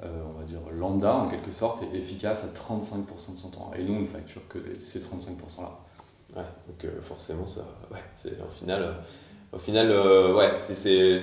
euh, 0.00 0.22
on 0.32 0.38
va 0.38 0.44
dire 0.44 0.60
lambda 0.72 1.12
en 1.12 1.26
quelque 1.26 1.50
sorte, 1.50 1.82
est 1.82 1.96
efficace 1.96 2.44
à 2.44 2.52
35% 2.52 3.32
de 3.32 3.36
son 3.36 3.48
temps. 3.48 3.72
Et 3.76 3.82
nous, 3.82 3.94
on 3.94 4.00
ne 4.02 4.06
facture 4.06 4.46
que 4.46 4.58
ces 4.78 5.00
35%-là. 5.00 5.74
Ouais, 6.36 6.42
donc 6.68 6.84
euh, 6.84 7.00
forcément, 7.02 7.46
ça, 7.46 7.62
ouais, 7.90 7.98
c'est 8.14 8.40
au 8.42 8.48
final, 8.48 8.82
euh, 8.82 8.92
au 9.52 9.58
final, 9.58 9.90
euh, 9.90 10.34
ouais, 10.34 10.50
c'est, 10.56 11.22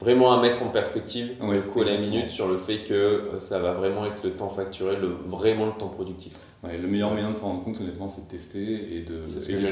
vraiment 0.00 0.32
à 0.32 0.40
mettre 0.42 0.62
en 0.62 0.68
perspective 0.70 1.34
Ouais, 1.40 1.54
le 1.56 1.62
coup 1.62 1.80
à 1.82 1.84
la 1.84 1.96
minute 1.98 2.28
sur 2.30 2.48
le 2.48 2.56
fait 2.56 2.82
que 2.82 3.30
ça 3.38 3.60
va 3.60 3.74
vraiment 3.74 4.04
être 4.06 4.24
le 4.24 4.32
temps 4.32 4.48
facturé, 4.48 4.96
le, 4.96 5.06
vraiment 5.08 5.66
le 5.66 5.72
temps 5.72 5.88
productif. 5.88 6.32
Ouais, 6.64 6.76
le 6.78 6.88
meilleur 6.88 7.10
moyen 7.12 7.30
de 7.30 7.36
s'en 7.36 7.48
rendre 7.48 7.64
compte, 7.64 7.80
honnêtement, 7.80 8.08
c'est 8.08 8.24
de 8.24 8.30
tester 8.30 8.96
et 8.96 9.00
de 9.02 9.22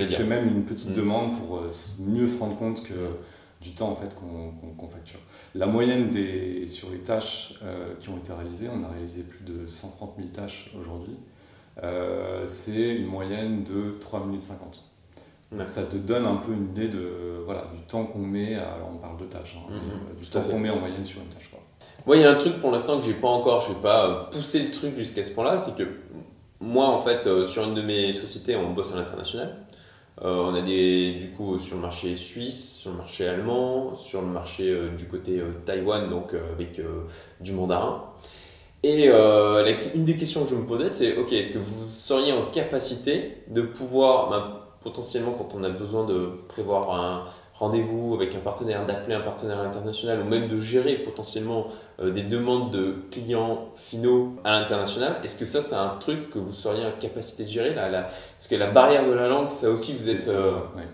dire. 0.07 0.27
même 0.27 0.47
une 0.47 0.65
petite 0.65 0.91
Mm. 0.91 0.95
demande 0.95 1.39
pour 1.39 1.63
mieux 2.01 2.29
se 2.29 2.39
rendre 2.39 2.57
compte 2.57 2.85
que 2.85 2.95
du 3.61 3.73
temps 3.75 3.91
en 3.91 3.95
fait 3.95 4.15
qu'on 4.15 4.89
facture. 4.89 5.21
La 5.55 5.67
moyenne 5.67 6.09
des, 6.11 6.69
sur 6.69 6.91
les 6.91 6.99
tâches 6.99 7.55
qui 7.99 8.09
ont 8.09 8.17
été 8.19 8.33
réalisées, 8.33 8.69
on 8.73 8.83
a 8.85 8.89
réalisé 8.89 9.23
plus 9.23 9.45
de 9.45 9.67
130 9.67 10.15
000 10.19 10.29
tâches 10.31 10.73
aujourd'hui, 10.81 11.17
euh, 11.83 12.43
c'est 12.47 12.97
une 12.97 13.07
moyenne 13.07 13.65
de 13.65 13.99
3 14.01 14.25
minutes 14.27 14.43
50. 14.43 14.83
Ouais. 15.53 15.59
Donc 15.59 15.69
Ça 15.69 15.85
te 15.85 15.97
donne 15.97 16.27
un 16.27 16.37
peu 16.37 16.53
une 16.53 16.65
idée 16.71 16.89
de, 16.89 17.43
voilà, 17.45 17.67
du 17.75 17.81
temps 17.83 18.05
qu'on 18.05 18.21
met, 18.21 18.55
à- 18.55 18.73
alors 18.75 18.91
on 18.95 18.99
parle 18.99 19.19
de 19.19 19.25
tâches, 19.25 19.57
hein, 19.59 19.71
Mhm, 19.71 19.77
euh, 19.77 20.21
du 20.21 20.27
temps 20.29 20.41
qu'on 20.43 20.59
met 20.59 20.71
en 20.71 20.79
moyenne 20.79 21.05
sur 21.05 21.21
une 21.21 21.29
tâche. 21.29 21.49
quoi. 21.51 21.61
Moi, 22.07 22.17
il 22.17 22.23
y 22.23 22.25
a 22.25 22.31
un 22.31 22.37
truc 22.37 22.59
pour 22.61 22.71
l'instant 22.71 22.99
que 22.99 23.05
j'ai 23.05 23.15
pas 23.15 23.29
encore, 23.29 23.61
je 23.61 23.73
vais 23.73 23.81
pas 23.81 24.07
euh, 24.09 24.25
pousser 24.31 24.61
le 24.61 24.71
truc 24.71 24.97
jusqu'à 24.97 25.23
ce 25.25 25.31
point-là, 25.31 25.59
c'est 25.59 25.77
que 25.77 25.87
moi, 26.61 26.87
en 26.87 26.99
fait, 26.99 27.27
euh, 27.27 27.45
sur 27.45 27.65
une 27.65 27.75
de 27.75 27.83
mes 27.83 28.13
sociétés, 28.13 28.57
on 28.57 28.73
bosse 28.73 28.93
à 28.93 28.97
l'international. 28.97 29.57
Euh, 30.23 30.37
on 30.51 30.55
a 30.55 30.63
des, 30.63 31.13
du 31.21 31.31
coup, 31.31 31.59
sur 31.59 31.77
le 31.77 31.83
marché 31.83 32.15
suisse, 32.17 32.75
sur 32.77 32.91
le 32.93 32.99
marché 32.99 33.27
allemand, 33.27 33.95
sur 33.95 34.21
le 34.21 34.29
marché 34.29 34.71
euh, 34.71 34.91
du 34.95 35.07
côté 35.09 35.43
Taïwan, 35.65 36.09
donc 36.09 36.35
avec 36.35 36.81
du 37.41 37.53
mandarin. 37.53 38.05
Et 38.85 39.09
euh, 39.09 39.63
la- 39.63 39.95
une 39.95 40.05
des 40.05 40.17
questions 40.17 40.43
que 40.45 40.51
je 40.51 40.55
me 40.57 40.67
posais, 40.67 40.89
c'est 40.89 41.17
ok, 41.17 41.33
est-ce 41.33 41.53
que 41.53 41.59
vous 41.59 41.85
seriez 41.85 42.33
en 42.33 42.47
capacité 42.51 43.37
de 43.49 43.63
pouvoir, 43.63 44.29
ben, 44.31 44.61
potentiellement, 44.83 45.33
quand 45.33 45.55
on 45.55 45.63
a 45.63 45.69
besoin 45.71 46.05
de 46.05 46.31
prévoir 46.49 46.91
un 46.93 47.25
rendez-vous 47.55 48.15
avec 48.17 48.35
un 48.35 48.41
partenaire, 48.41 48.85
d'appeler 48.85 49.15
un 49.15 49.21
partenaire 49.21 49.61
international 49.61 50.21
ou 50.21 50.25
même 50.29 50.49
de 50.49 50.59
gérer 50.59 50.97
potentiellement 50.97 51.67
euh, 52.01 52.11
des 52.11 52.25
demandes 52.25 52.73
de 52.73 52.97
clients 53.13 53.69
finaux 53.77 54.35
à 54.43 54.59
l'international, 54.59 55.21
est-ce 55.23 55.37
que 55.37 55.45
ça, 55.45 55.61
c'est 55.61 55.77
un 55.77 55.97
truc 56.01 56.31
que 56.31 56.41
vous 56.41 56.53
seriez 56.53 56.85
en 56.85 56.91
capacité 56.99 57.45
de 57.45 57.49
gérer? 57.49 57.75
Là, 57.75 57.89
là 57.89 58.09
Parce 58.37 58.49
que 58.49 58.57
la 58.57 58.67
barrière 58.73 59.07
de 59.07 59.13
la 59.13 59.29
langue, 59.29 59.51
ça 59.51 59.71
aussi, 59.71 59.93
vous 59.93 60.11
êtes. 60.11 60.27
euh, 60.29 60.55
ouais. 60.77 60.89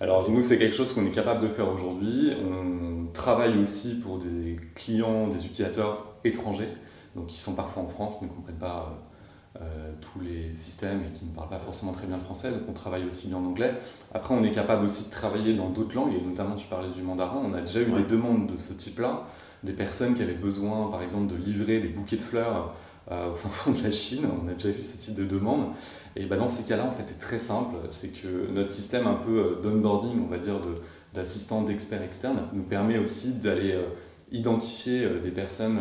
Alors 0.00 0.30
nous, 0.30 0.42
c'est 0.42 0.58
quelque 0.58 0.74
chose 0.76 0.92
qu'on 0.92 1.04
est 1.06 1.10
capable 1.10 1.42
de 1.42 1.48
faire 1.48 1.70
aujourd'hui. 1.72 2.32
On 2.42 3.12
travaille 3.12 3.58
aussi 3.58 3.96
pour 3.96 4.18
des 4.18 4.56
clients, 4.74 5.28
des 5.28 5.44
utilisateurs 5.44 6.04
étrangers, 6.24 6.68
donc 7.18 7.26
qui 7.26 7.38
sont 7.38 7.54
parfois 7.54 7.82
en 7.82 7.88
France, 7.88 8.16
qui 8.16 8.24
ne 8.24 8.30
comprennent 8.30 8.56
pas 8.56 8.92
euh, 9.56 9.60
euh, 9.62 9.92
tous 10.00 10.20
les 10.20 10.54
systèmes 10.54 11.02
et 11.02 11.12
qui 11.18 11.24
ne 11.24 11.30
parlent 11.30 11.48
pas 11.48 11.58
forcément 11.58 11.92
très 11.92 12.06
bien 12.06 12.16
le 12.16 12.22
français. 12.22 12.50
Donc 12.50 12.60
on 12.68 12.72
travaille 12.72 13.04
aussi 13.04 13.26
bien 13.28 13.38
en 13.38 13.44
anglais. 13.44 13.74
Après, 14.14 14.34
on 14.34 14.42
est 14.44 14.50
capable 14.52 14.84
aussi 14.84 15.06
de 15.06 15.10
travailler 15.10 15.54
dans 15.54 15.70
d'autres 15.70 15.94
langues, 15.96 16.14
et 16.14 16.20
notamment 16.24 16.54
tu 16.54 16.66
parlais 16.68 16.88
du 16.90 17.02
mandarin. 17.02 17.40
On 17.44 17.52
a 17.54 17.60
déjà 17.60 17.80
eu 17.80 17.86
Ouais. 17.86 17.92
des 17.92 18.04
demandes 18.04 18.46
de 18.52 18.56
ce 18.58 18.72
type-là, 18.72 19.24
des 19.64 19.72
personnes 19.72 20.14
qui 20.14 20.22
avaient 20.22 20.34
besoin, 20.34 20.88
par 20.90 21.02
exemple, 21.02 21.26
de 21.26 21.36
livrer 21.36 21.80
des 21.80 21.88
bouquets 21.88 22.16
de 22.16 22.22
fleurs. 22.22 22.72
euh, 23.10 23.30
au 23.32 23.34
fin 23.34 23.48
fond 23.58 23.70
de 23.72 23.82
la 23.82 23.90
Chine, 23.90 24.26
on 24.44 24.46
a 24.48 24.52
déjà 24.52 24.68
eu 24.68 24.82
ce 24.82 24.98
type 24.98 25.14
de 25.14 25.24
demande. 25.24 25.64
Et 26.14 26.26
ben 26.26 26.38
dans 26.38 26.46
ces 26.46 26.64
cas-là, 26.68 26.84
en 26.84 26.92
fait, 26.92 27.04
c'est 27.06 27.18
très 27.18 27.38
simple. 27.38 27.74
C'est 27.88 28.10
que 28.12 28.50
notre 28.52 28.70
système 28.70 29.06
un 29.06 29.14
peu 29.14 29.58
d'onboarding, 29.62 30.20
on 30.22 30.28
va 30.28 30.36
dire, 30.36 30.60
de- 30.60 30.74
d'assistants, 31.14 31.62
d'experts 31.62 32.02
externes, 32.02 32.42
nous 32.52 32.64
permet 32.64 32.98
aussi 32.98 33.32
d'aller 33.32 33.72
euh, 33.72 33.86
identifier 34.30 35.08
des 35.22 35.30
personnes 35.30 35.78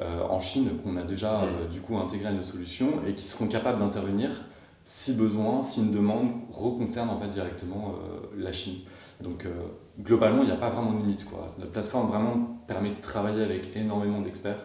en 0.00 0.40
Chine 0.40 0.70
qu'on 0.82 0.96
a 0.96 1.02
déjà 1.02 1.42
Mm. 1.42 1.72
du 1.72 1.80
coup 1.80 1.96
intégré 1.98 2.28
à 2.28 2.32
nos 2.32 2.42
solutions 2.42 3.02
et 3.06 3.14
qui 3.14 3.26
seront 3.26 3.48
capables 3.48 3.78
d'intervenir 3.80 4.30
si 4.84 5.14
besoin, 5.14 5.62
si 5.62 5.80
une 5.80 5.92
demande 5.92 6.30
reconcerne 6.50 7.10
en 7.10 7.18
fait 7.18 7.28
directement 7.28 7.94
la 8.36 8.50
Chine. 8.50 8.76
Donc 9.20 9.46
globalement, 10.00 10.42
il 10.42 10.46
n'y 10.46 10.52
a 10.52 10.56
pas 10.56 10.70
vraiment 10.70 10.92
de 10.92 10.98
limite. 11.02 11.28
Quoi. 11.28 11.46
La 11.58 11.66
plateforme 11.66 12.08
vraiment 12.08 12.62
permet 12.66 12.90
de 12.90 13.00
travailler 13.00 13.42
avec 13.42 13.76
énormément 13.76 14.20
d'experts. 14.20 14.64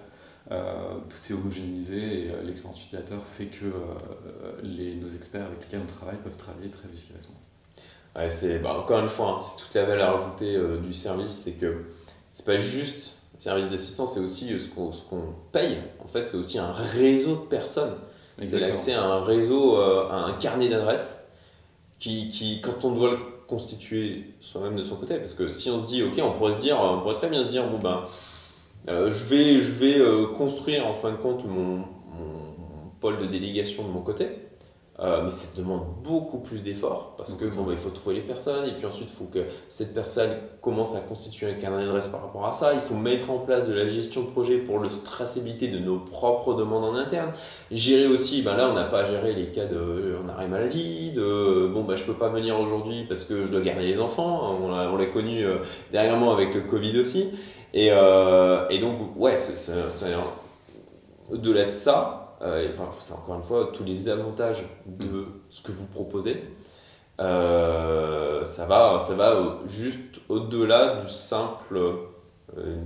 Euh, 0.52 1.00
tout 1.10 1.32
est 1.32 1.36
homogénéisé 1.36 2.26
et 2.26 2.32
euh, 2.32 2.44
l'expérience 2.44 2.80
utilisateur 2.84 3.24
fait 3.24 3.48
que 3.48 3.66
euh, 3.66 4.52
les, 4.62 4.94
nos 4.96 5.08
experts 5.08 5.44
avec 5.44 5.62
lesquels 5.62 5.82
on 5.84 5.92
travaille 5.92 6.18
peuvent 6.18 6.38
travailler 6.38 6.70
très 6.70 6.88
efficacement. 6.88 7.40
Ouais, 8.16 8.30
c'est 8.30 8.60
bah, 8.60 8.78
encore 8.78 9.00
une 9.00 9.10
fois, 9.10 9.40
hein, 9.40 9.40
c'est 9.42 9.64
toute 9.64 9.74
la 9.74 9.86
valeur 9.86 10.20
ajoutée 10.20 10.56
du 10.84 10.94
service, 10.94 11.34
c'est 11.34 11.54
que 11.54 11.86
c'est 12.32 12.46
pas 12.46 12.58
juste 12.58 13.15
un 13.36 13.40
service 13.40 13.70
d'assistance, 13.70 14.14
c'est 14.14 14.20
aussi 14.20 14.58
ce 14.58 14.68
qu'on 14.70 14.92
qu'on 15.10 15.24
paye. 15.52 15.78
En 16.04 16.08
fait, 16.08 16.28
c'est 16.28 16.38
aussi 16.38 16.58
un 16.58 16.72
réseau 16.72 17.36
de 17.36 17.48
personnes. 17.48 17.96
C'est 18.44 18.60
l'accès 18.60 18.94
à 18.94 19.04
un 19.04 19.22
réseau, 19.24 19.76
à 19.78 20.26
un 20.26 20.34
carnet 20.34 20.68
d'adresses 20.68 21.26
qui, 22.00 22.28
qui, 22.28 22.60
quand 22.62 22.84
on 22.84 22.92
doit 22.92 23.12
le 23.12 23.18
constituer 23.48 24.34
soi-même 24.42 24.76
de 24.76 24.84
son 24.84 24.96
côté, 24.96 25.18
parce 25.18 25.34
que 25.34 25.52
si 25.52 25.70
on 25.70 25.80
se 25.80 25.88
dit, 25.88 26.04
ok, 26.04 26.20
on 26.24 26.32
pourrait 26.32 26.54
se 26.54 26.58
dire, 26.58 26.78
on 26.80 27.00
pourrait 27.00 27.16
très 27.16 27.30
bien 27.30 27.44
se 27.44 27.50
dire, 27.50 27.68
bon 27.68 27.78
ben 27.78 28.04
euh, 28.88 29.10
je 29.10 29.26
vais, 29.26 29.60
je 29.60 29.72
vais 29.72 29.98
euh, 29.98 30.28
construire 30.28 30.86
en 30.86 30.94
fin 30.94 31.12
de 31.12 31.18
compte 31.18 31.46
mon, 31.46 31.78
mon, 31.78 31.86
pôle 33.00 33.20
de 33.20 33.26
délégation 33.26 33.84
de 33.84 33.90
mon 33.90 34.02
côté. 34.02 34.28
Euh, 35.02 35.24
mais 35.26 35.30
ça 35.30 35.50
demande 35.58 35.82
beaucoup 36.06 36.38
plus 36.38 36.64
d'efforts 36.64 37.16
parce 37.18 37.34
que 37.34 37.44
bon, 37.54 37.64
bah, 37.64 37.72
il 37.72 37.78
faut 37.78 37.90
trouver 37.90 38.16
les 38.16 38.22
personnes 38.22 38.66
et 38.66 38.72
puis 38.72 38.86
ensuite 38.86 39.10
il 39.12 39.14
faut 39.14 39.26
que 39.26 39.40
cette 39.68 39.94
personne 39.94 40.30
commence 40.62 40.96
à 40.96 41.02
constituer 41.02 41.48
un 41.50 41.56
carnet 41.56 41.84
d'adresse 41.84 42.08
par 42.08 42.22
rapport 42.22 42.46
à 42.46 42.54
ça. 42.54 42.74
Il 42.74 42.80
faut 42.80 42.96
mettre 42.96 43.30
en 43.30 43.40
place 43.40 43.68
de 43.68 43.74
la 43.74 43.88
gestion 43.88 44.22
de 44.22 44.28
projet 44.28 44.58
pour 44.58 44.80
le 44.80 44.88
traçabilité 44.88 45.68
de 45.68 45.80
nos 45.80 46.00
propres 46.00 46.54
demandes 46.54 46.86
en 46.86 46.96
interne. 46.96 47.32
Gérer 47.72 48.08
aussi, 48.08 48.42
ben 48.42 48.56
là 48.56 48.70
on 48.70 48.74
n'a 48.74 48.86
pas 48.86 49.02
à 49.02 49.06
gérer 49.06 49.34
les 49.34 49.48
cas 49.48 49.66
de 49.66 50.16
en 50.24 50.30
arrêt 50.30 50.48
maladie, 50.48 51.12
de 51.12 51.70
bon 51.74 51.84
bah 51.84 51.96
je 51.96 52.06
peux 52.06 52.14
pas 52.14 52.30
venir 52.30 52.58
aujourd'hui 52.58 53.04
parce 53.04 53.26
que 53.26 53.44
je 53.44 53.52
dois 53.52 53.62
garder 53.62 53.86
les 53.86 54.00
enfants. 54.00 54.58
On 54.64 54.98
l'a 54.98 55.06
connu 55.08 55.44
dernièrement 55.92 56.32
avec 56.32 56.54
le 56.54 56.62
Covid 56.62 56.98
aussi. 57.02 57.32
Et, 57.76 57.90
euh, 57.92 58.68
et 58.70 58.80
donc, 58.80 58.96
ouais, 59.18 59.36
au-delà 61.30 61.66
de 61.66 61.70
ça, 61.70 62.25
euh, 62.42 62.70
enfin, 62.72 62.90
c'est 63.00 63.14
encore 63.14 63.36
une 63.36 63.42
fois 63.42 63.72
tous 63.74 63.84
les 63.84 64.10
avantages 64.10 64.66
de 64.86 65.26
ce 65.50 65.62
que 65.62 65.72
vous 65.72 65.86
proposez. 65.86 66.44
Euh, 67.20 68.44
ça, 68.44 68.66
va, 68.66 69.00
ça 69.00 69.14
va 69.14 69.60
juste 69.66 70.20
au-delà 70.28 70.98
du 70.98 71.10
simple, 71.10 71.80
euh, 72.58 72.78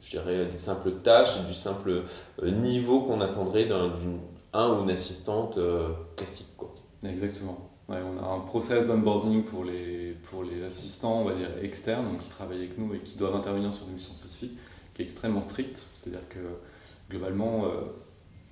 je 0.00 0.10
dirais, 0.10 0.46
des 0.46 0.56
simples 0.56 0.92
tâches 1.02 1.36
et 1.38 1.46
du 1.46 1.54
simple 1.54 2.02
niveau 2.42 3.00
qu'on 3.00 3.20
attendrait 3.20 3.66
d'un 3.66 3.92
un 4.54 4.72
ou 4.72 4.82
une 4.82 4.90
assistante 4.90 5.58
classique. 6.16 6.56
Quoi. 6.56 6.72
Exactement. 7.04 7.68
Ouais, 7.86 7.98
on 8.02 8.22
a 8.22 8.26
un 8.26 8.40
process 8.40 8.86
d'onboarding 8.86 9.44
pour 9.44 9.64
les, 9.64 10.16
pour 10.22 10.42
les 10.42 10.62
assistants, 10.62 11.20
on 11.20 11.24
va 11.24 11.34
dire 11.34 11.50
externes, 11.62 12.06
donc 12.06 12.20
qui 12.20 12.30
travaillent 12.30 12.58
avec 12.58 12.78
nous 12.78 12.94
et 12.94 13.00
qui 13.00 13.16
doivent 13.16 13.36
intervenir 13.36 13.74
sur 13.74 13.84
des 13.84 13.92
missions 13.92 14.14
spécifiques, 14.14 14.58
qui 14.94 15.02
est 15.02 15.04
extrêmement 15.04 15.42
strict. 15.42 15.86
C'est-à-dire 15.94 16.26
que 16.30 16.38
globalement, 17.10 17.66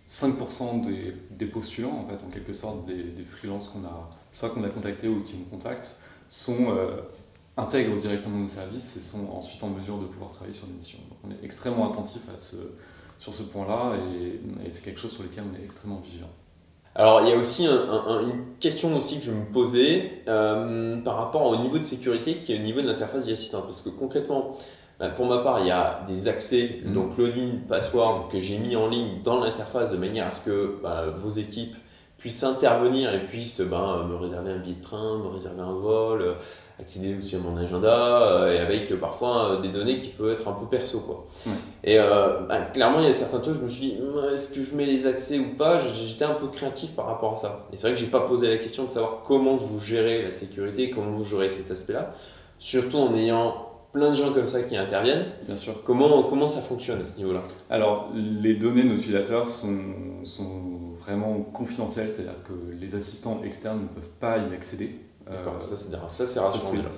5% 0.08 0.86
des, 1.30 1.46
postulants, 1.46 2.04
en 2.04 2.08
fait, 2.08 2.24
en 2.24 2.28
quelque 2.28 2.52
sorte, 2.52 2.84
des, 2.84 3.02
des 3.02 3.24
freelances 3.24 3.68
qu'on 3.68 3.84
a, 3.84 4.08
soit 4.32 4.50
qu'on 4.50 4.62
a 4.64 4.68
contactés 4.68 5.08
ou 5.08 5.22
qui 5.22 5.36
nous 5.36 5.44
contactent, 5.44 6.00
sont 6.28 6.70
euh, 6.70 6.96
intègrent 7.56 7.96
directement 7.96 8.38
nos 8.38 8.46
services 8.46 8.96
et 8.96 9.00
sont 9.00 9.28
ensuite 9.30 9.62
en 9.62 9.68
mesure 9.68 9.98
de 9.98 10.04
pouvoir 10.04 10.30
travailler 10.30 10.54
sur 10.54 10.66
des 10.66 10.74
missions. 10.74 10.98
Donc 11.08 11.18
on 11.24 11.30
est 11.30 11.44
extrêmement 11.44 11.90
attentif 11.90 12.22
à 12.32 12.36
ce, 12.36 12.56
sur 13.18 13.32
ce 13.32 13.42
point-là 13.42 13.92
et, 14.64 14.70
c'est 14.70 14.84
quelque 14.84 15.00
chose 15.00 15.12
sur 15.12 15.22
lequel 15.22 15.44
on 15.50 15.60
est 15.60 15.64
extrêmement 15.64 16.00
vigilant. 16.00 16.30
Alors, 16.94 17.20
il 17.20 17.28
y 17.28 17.32
a 17.32 17.36
aussi 17.36 17.66
un, 17.66 17.76
un, 17.76 18.22
une 18.22 18.56
question 18.58 18.96
aussi 18.96 19.18
que 19.18 19.24
je 19.24 19.30
me 19.30 19.44
posais 19.44 20.22
euh, 20.28 20.96
par 21.02 21.16
rapport 21.16 21.42
au 21.42 21.56
niveau 21.56 21.76
de 21.76 21.82
sécurité 21.82 22.38
qui 22.38 22.54
est 22.54 22.58
au 22.58 22.62
niveau 22.62 22.80
de 22.80 22.86
l'interface 22.86 23.28
assistant. 23.28 23.60
Parce 23.60 23.82
que 23.82 23.90
concrètement, 23.90 24.56
bah, 24.98 25.08
pour 25.10 25.26
ma 25.26 25.38
part, 25.38 25.60
il 25.60 25.66
y 25.66 25.70
a 25.70 26.00
des 26.08 26.28
accès, 26.28 26.80
Mhm. 26.84 26.92
donc 26.94 27.16
login, 27.18 27.60
password, 27.68 28.28
que 28.30 28.38
j'ai 28.38 28.58
mis 28.58 28.76
en 28.76 28.88
ligne 28.88 29.20
dans 29.22 29.40
l'interface 29.40 29.90
de 29.90 29.96
manière 29.96 30.26
à 30.26 30.30
ce 30.30 30.40
que 30.40 30.76
bah, 30.82 31.04
vos 31.14 31.30
équipes 31.30 31.76
puissent 32.18 32.44
intervenir 32.44 33.12
et 33.14 33.24
puissent 33.24 33.60
ben, 33.60 34.06
me 34.08 34.16
réserver 34.16 34.52
un 34.52 34.56
billet 34.56 34.76
de 34.76 34.82
train, 34.82 35.18
me 35.18 35.28
réserver 35.28 35.60
un 35.60 35.74
vol, 35.74 36.22
euh, 36.22 36.32
accéder 36.80 37.14
aussi 37.18 37.36
à 37.36 37.38
mon 37.40 37.56
agenda, 37.58 38.22
euh, 38.22 38.54
et 38.54 38.58
avec 38.58 38.90
euh, 38.90 38.96
parfois 38.96 39.58
des 39.60 39.68
données 39.68 39.98
qui 39.98 40.08
peuvent 40.08 40.32
être 40.32 40.48
un 40.48 40.52
peu 40.52 40.64
perso. 40.66 41.00
Quoi. 41.00 41.26
Et 41.84 41.98
euh, 41.98 42.40
bah, 42.48 42.60
clairement, 42.72 43.00
il 43.00 43.06
y 43.06 43.08
a 43.08 43.12
certains 43.12 43.40
trucs, 43.40 43.56
je 43.56 43.60
me 43.60 43.68
suis 43.68 43.86
dit, 43.90 43.98
Hum, 44.00 44.32
est-ce 44.32 44.54
que 44.54 44.62
je 44.62 44.74
mets 44.74 44.86
les 44.86 45.06
accès 45.06 45.38
ou 45.38 45.54
pas? 45.58 45.76
J'étais 45.76 46.24
un 46.24 46.34
peu 46.34 46.46
créatif 46.48 46.92
par 46.96 47.04
rapport 47.06 47.34
à 47.34 47.36
ça. 47.36 47.66
Et 47.70 47.76
c'est 47.76 47.88
vrai 47.88 47.94
que 47.94 48.00
j'ai 48.00 48.06
pas 48.10 48.20
posé 48.20 48.48
la 48.48 48.56
question 48.56 48.84
de 48.84 48.90
savoir 48.90 49.18
comment 49.22 49.56
vous 49.56 49.78
gérez 49.78 50.22
la 50.22 50.30
sécurité, 50.30 50.88
comment 50.88 51.10
vous 51.12 51.24
gérez 51.24 51.50
cet 51.50 51.70
aspect-là, 51.70 52.12
surtout 52.58 52.96
en 52.96 53.14
ayant 53.14 53.65
plein 53.96 54.10
de 54.10 54.14
gens 54.14 54.30
comme 54.34 54.46
ça 54.46 54.62
qui 54.62 54.76
interviennent. 54.76 55.24
Bien 55.46 55.56
sûr. 55.56 55.82
Comment, 55.82 56.24
comment 56.24 56.46
ça 56.46 56.60
fonctionne 56.60 57.00
à 57.00 57.04
ce 57.06 57.16
niveau-là? 57.16 57.42
Alors, 57.70 58.10
les 58.14 58.54
données 58.54 58.82
de 58.82 58.88
nos 58.90 58.96
utilisateurs 58.96 59.48
sont, 59.48 59.78
sont 60.22 60.60
vraiment 60.98 61.40
confidentielles, 61.40 62.10
c'est-à-dire 62.10 62.42
que 62.44 62.52
les 62.78 62.94
assistants 62.94 63.40
externes 63.42 63.80
ne 63.82 63.88
peuvent 63.88 64.10
pas 64.20 64.36
y 64.36 64.54
accéder. 64.54 64.98
D'accord, 65.28 65.54
Euh, 65.56 65.60
ça 65.60 65.76
c'est 65.76 65.90
c'est 66.28 66.38
rassurant. 66.40 66.88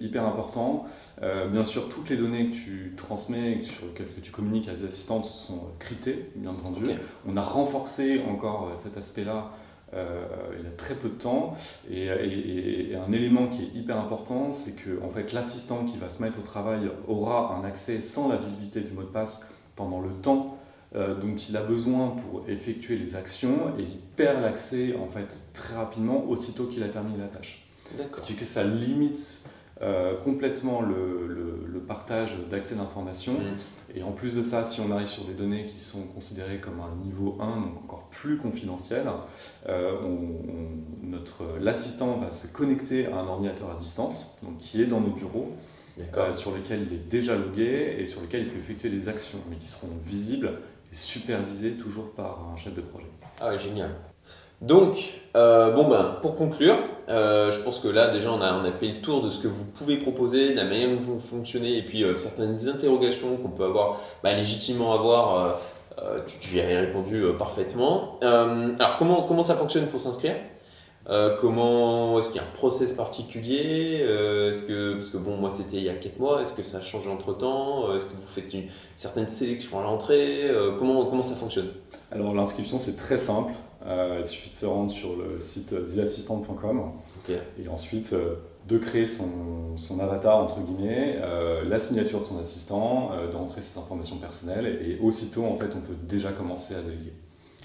hyper 0.00 0.26
important. 0.26 0.84
Euh, 1.22 1.48
bien 1.48 1.64
sûr, 1.64 1.88
toutes 1.88 2.10
les 2.10 2.16
données 2.16 2.50
que 2.50 2.54
tu 2.56 2.92
transmets, 2.96 3.60
que 3.60 3.66
sur 3.66 3.86
lesquelles 3.86 4.12
que 4.14 4.20
tu 4.20 4.30
communiques 4.32 4.68
à 4.68 4.72
tes 4.74 4.84
assistantes 4.84 5.24
sont 5.24 5.60
cryptées, 5.78 6.30
bien 6.36 6.50
entendu. 6.50 6.84
On 7.26 7.36
a 7.36 7.40
renforcé 7.40 8.20
encore 8.28 8.68
euh, 8.70 8.74
cet 8.74 8.96
aspect-là 8.96 9.52
il 9.94 10.64
y 10.64 10.68
a 10.68 10.70
très 10.76 10.94
peu 10.94 11.08
de 11.08 11.14
temps. 11.14 11.54
Et, 11.90 12.06
et- 12.06 12.92
et 12.92 12.96
un 12.96 13.12
élément 13.12 13.46
qui 13.48 13.62
est 13.62 13.78
hyper 13.78 13.98
important, 13.98 14.52
c'est 14.52 14.72
que 14.76 15.02
en 15.04 15.08
fait, 15.08 15.32
l'assistant 15.32 15.84
qui 15.84 15.98
va 15.98 16.08
se 16.08 16.22
mettre 16.22 16.38
au 16.38 16.42
travail 16.42 16.90
aura 17.08 17.56
un 17.56 17.64
accès 17.64 18.00
sans 18.00 18.28
la 18.28 18.36
visibilité 18.36 18.80
du 18.80 18.92
mot 18.92 19.02
de 19.02 19.06
passe 19.08 19.52
pendant 19.76 20.00
le 20.00 20.10
temps 20.10 20.58
euh, 20.94 21.14
dont 21.14 21.34
il 21.34 21.56
a 21.56 21.62
besoin 21.62 22.08
pour 22.10 22.48
effectuer 22.48 22.96
les 22.96 23.16
actions 23.16 23.70
et 23.78 23.82
il 23.82 23.98
perd 24.16 24.42
l'accès 24.42 24.94
en 24.96 25.06
fait 25.06 25.50
très 25.54 25.74
rapidement 25.74 26.24
aussitôt 26.28 26.66
qu'il 26.66 26.82
a 26.82 26.88
terminé 26.88 27.18
la 27.18 27.28
tâche. 27.28 27.64
Ce 28.12 28.20
qui 28.22 28.32
fait 28.34 28.40
que 28.40 28.44
ça 28.44 28.64
limite 28.64 29.44
euh, 29.82 30.14
complètement 30.22 30.80
le, 30.82 31.26
le- 31.28 31.66
le 31.72 31.80
partage 31.80 32.36
d'accès 32.48 32.74
d'informations. 32.76 33.34
Mm. 33.34 33.96
Et 33.98 34.02
en 34.02 34.12
plus 34.12 34.36
de 34.36 34.42
ça, 34.42 34.64
si 34.64 34.80
on 34.80 34.90
arrive 34.92 35.06
sur 35.06 35.24
des 35.24 35.34
données 35.34 35.66
qui 35.66 35.80
sont 35.80 36.02
considérées 36.14 36.60
comme 36.60 36.80
un 36.80 36.94
niveau 37.04 37.36
1, 37.40 37.60
donc 37.60 37.78
encore 37.84 38.04
plus 38.10 38.36
confidentiel, 38.38 39.04
euh, 39.68 39.92
on- 40.02 40.06
on- 40.06 41.06
notre- 41.10 41.44
l'assistant 41.60 42.18
va 42.18 42.30
se 42.30 42.46
connecter 42.46 43.06
à 43.06 43.16
un 43.18 43.26
ordinateur 43.26 43.70
à 43.70 43.76
distance, 43.76 44.36
donc 44.42 44.56
qui 44.58 44.80
est 44.82 44.86
dans 44.86 45.00
nos 45.00 45.10
bureaux, 45.10 45.50
euh, 46.16 46.32
sur 46.32 46.52
lequel 46.54 46.86
il 46.88 46.94
est 46.94 47.08
déjà 47.10 47.36
logué 47.36 47.96
et 47.98 48.06
sur 48.06 48.20
lequel 48.22 48.42
il 48.42 48.48
peut 48.48 48.58
effectuer 48.58 48.88
des 48.88 49.08
actions, 49.08 49.38
mais 49.50 49.56
qui 49.56 49.66
seront 49.66 49.88
visibles 50.04 50.54
et 50.90 50.94
supervisées 50.94 51.72
toujours 51.72 52.12
par 52.12 52.48
un 52.52 52.56
chef 52.56 52.74
de 52.74 52.80
projet. 52.82 53.06
Ah 53.40 53.56
génial. 53.56 53.90
Donc, 54.62 55.22
euh, 55.34 55.72
bon 55.72 55.88
ben, 55.88 56.18
pour 56.22 56.36
conclure, 56.36 56.76
euh, 57.08 57.50
je 57.50 57.60
pense 57.60 57.80
que 57.80 57.88
là 57.88 58.10
déjà 58.10 58.30
on 58.30 58.40
a, 58.40 58.54
on 58.54 58.62
fait 58.70 58.86
le 58.86 59.00
tour 59.00 59.20
de 59.20 59.28
ce 59.28 59.40
que 59.40 59.48
vous 59.48 59.64
pouvez 59.64 59.96
proposer, 59.96 60.50
de 60.50 60.56
la 60.56 60.64
manière 60.64 60.88
dont 60.88 61.00
vous 61.00 61.18
fonctionnez 61.18 61.78
et 61.78 61.82
puis 61.82 62.04
euh, 62.04 62.14
certaines 62.14 62.68
interrogations 62.68 63.36
qu'on 63.38 63.48
peut 63.48 63.64
avoir, 63.64 64.00
bah, 64.22 64.32
légitimement 64.32 64.94
avoir, 64.94 65.58
tu, 66.26 66.56
y 66.56 66.60
as 66.60 66.80
répondu 66.80 67.24
parfaitement. 67.38 68.18
Alors 68.22 68.96
comment, 68.98 69.22
comment 69.22 69.42
ça 69.42 69.56
fonctionne 69.56 69.86
pour 69.86 70.00
s'inscrire? 70.00 70.36
Comment 71.40 72.18
est-ce 72.18 72.28
qu'il 72.28 72.36
y 72.36 72.40
a 72.40 72.44
un 72.44 72.54
process 72.54 72.92
particulier? 72.92 73.96
Est-ce 74.00 74.62
que 74.62 74.94
parce 74.94 75.10
que 75.10 75.18
bon 75.18 75.36
moi 75.36 75.50
c'était 75.50 75.76
il 75.76 75.82
y 75.82 75.88
a 75.88 75.94
4 75.94 76.18
mois 76.18 76.40
Est-ce 76.40 76.54
que 76.54 76.62
ça 76.62 76.78
a 76.78 76.80
changé 76.80 77.10
entre 77.10 77.36
temps? 77.36 77.94
Est-ce 77.94 78.06
que 78.06 78.12
vous 78.12 78.26
faites 78.26 78.54
une 78.54 78.64
certaine 78.96 79.28
sélection 79.28 79.80
à 79.80 79.82
l'entrée? 79.82 80.50
Comment 80.78 81.04
comment 81.04 81.22
ça 81.22 81.34
fonctionne? 81.34 81.68
Alors 82.10 82.34
l'inscription 82.34 82.78
c'est 82.78 82.96
très 82.96 83.18
simple, 83.18 83.52
Euh, 83.86 84.18
il 84.20 84.26
suffit 84.26 84.50
de 84.50 84.54
se 84.54 84.66
rendre 84.66 84.90
sur 84.90 85.16
le 85.16 85.40
site 85.40 85.74
theassistant.com 85.86 86.92
et 87.28 87.68
ensuite 87.68 88.12
euh, 88.12 88.36
de 88.68 88.78
créer 88.78 89.06
son, 89.06 89.76
son 89.76 89.98
avatar 89.98 90.38
entre 90.38 90.60
guillemets, 90.60 91.16
euh, 91.18 91.64
la 91.64 91.78
signature 91.78 92.20
de 92.20 92.26
son 92.26 92.38
assistant, 92.38 93.10
de 93.30 93.36
rentrer 93.36 93.60
ses 93.60 93.78
informations 93.78 94.18
personnelles 94.18 94.66
et 94.66 94.98
aussitôt 95.02 95.44
en 95.44 95.56
fait 95.56 95.70
on 95.76 95.80
peut 95.80 95.96
déjà 96.06 96.32
commencer 96.32 96.74
à 96.74 96.82
déléguer. 96.82 97.12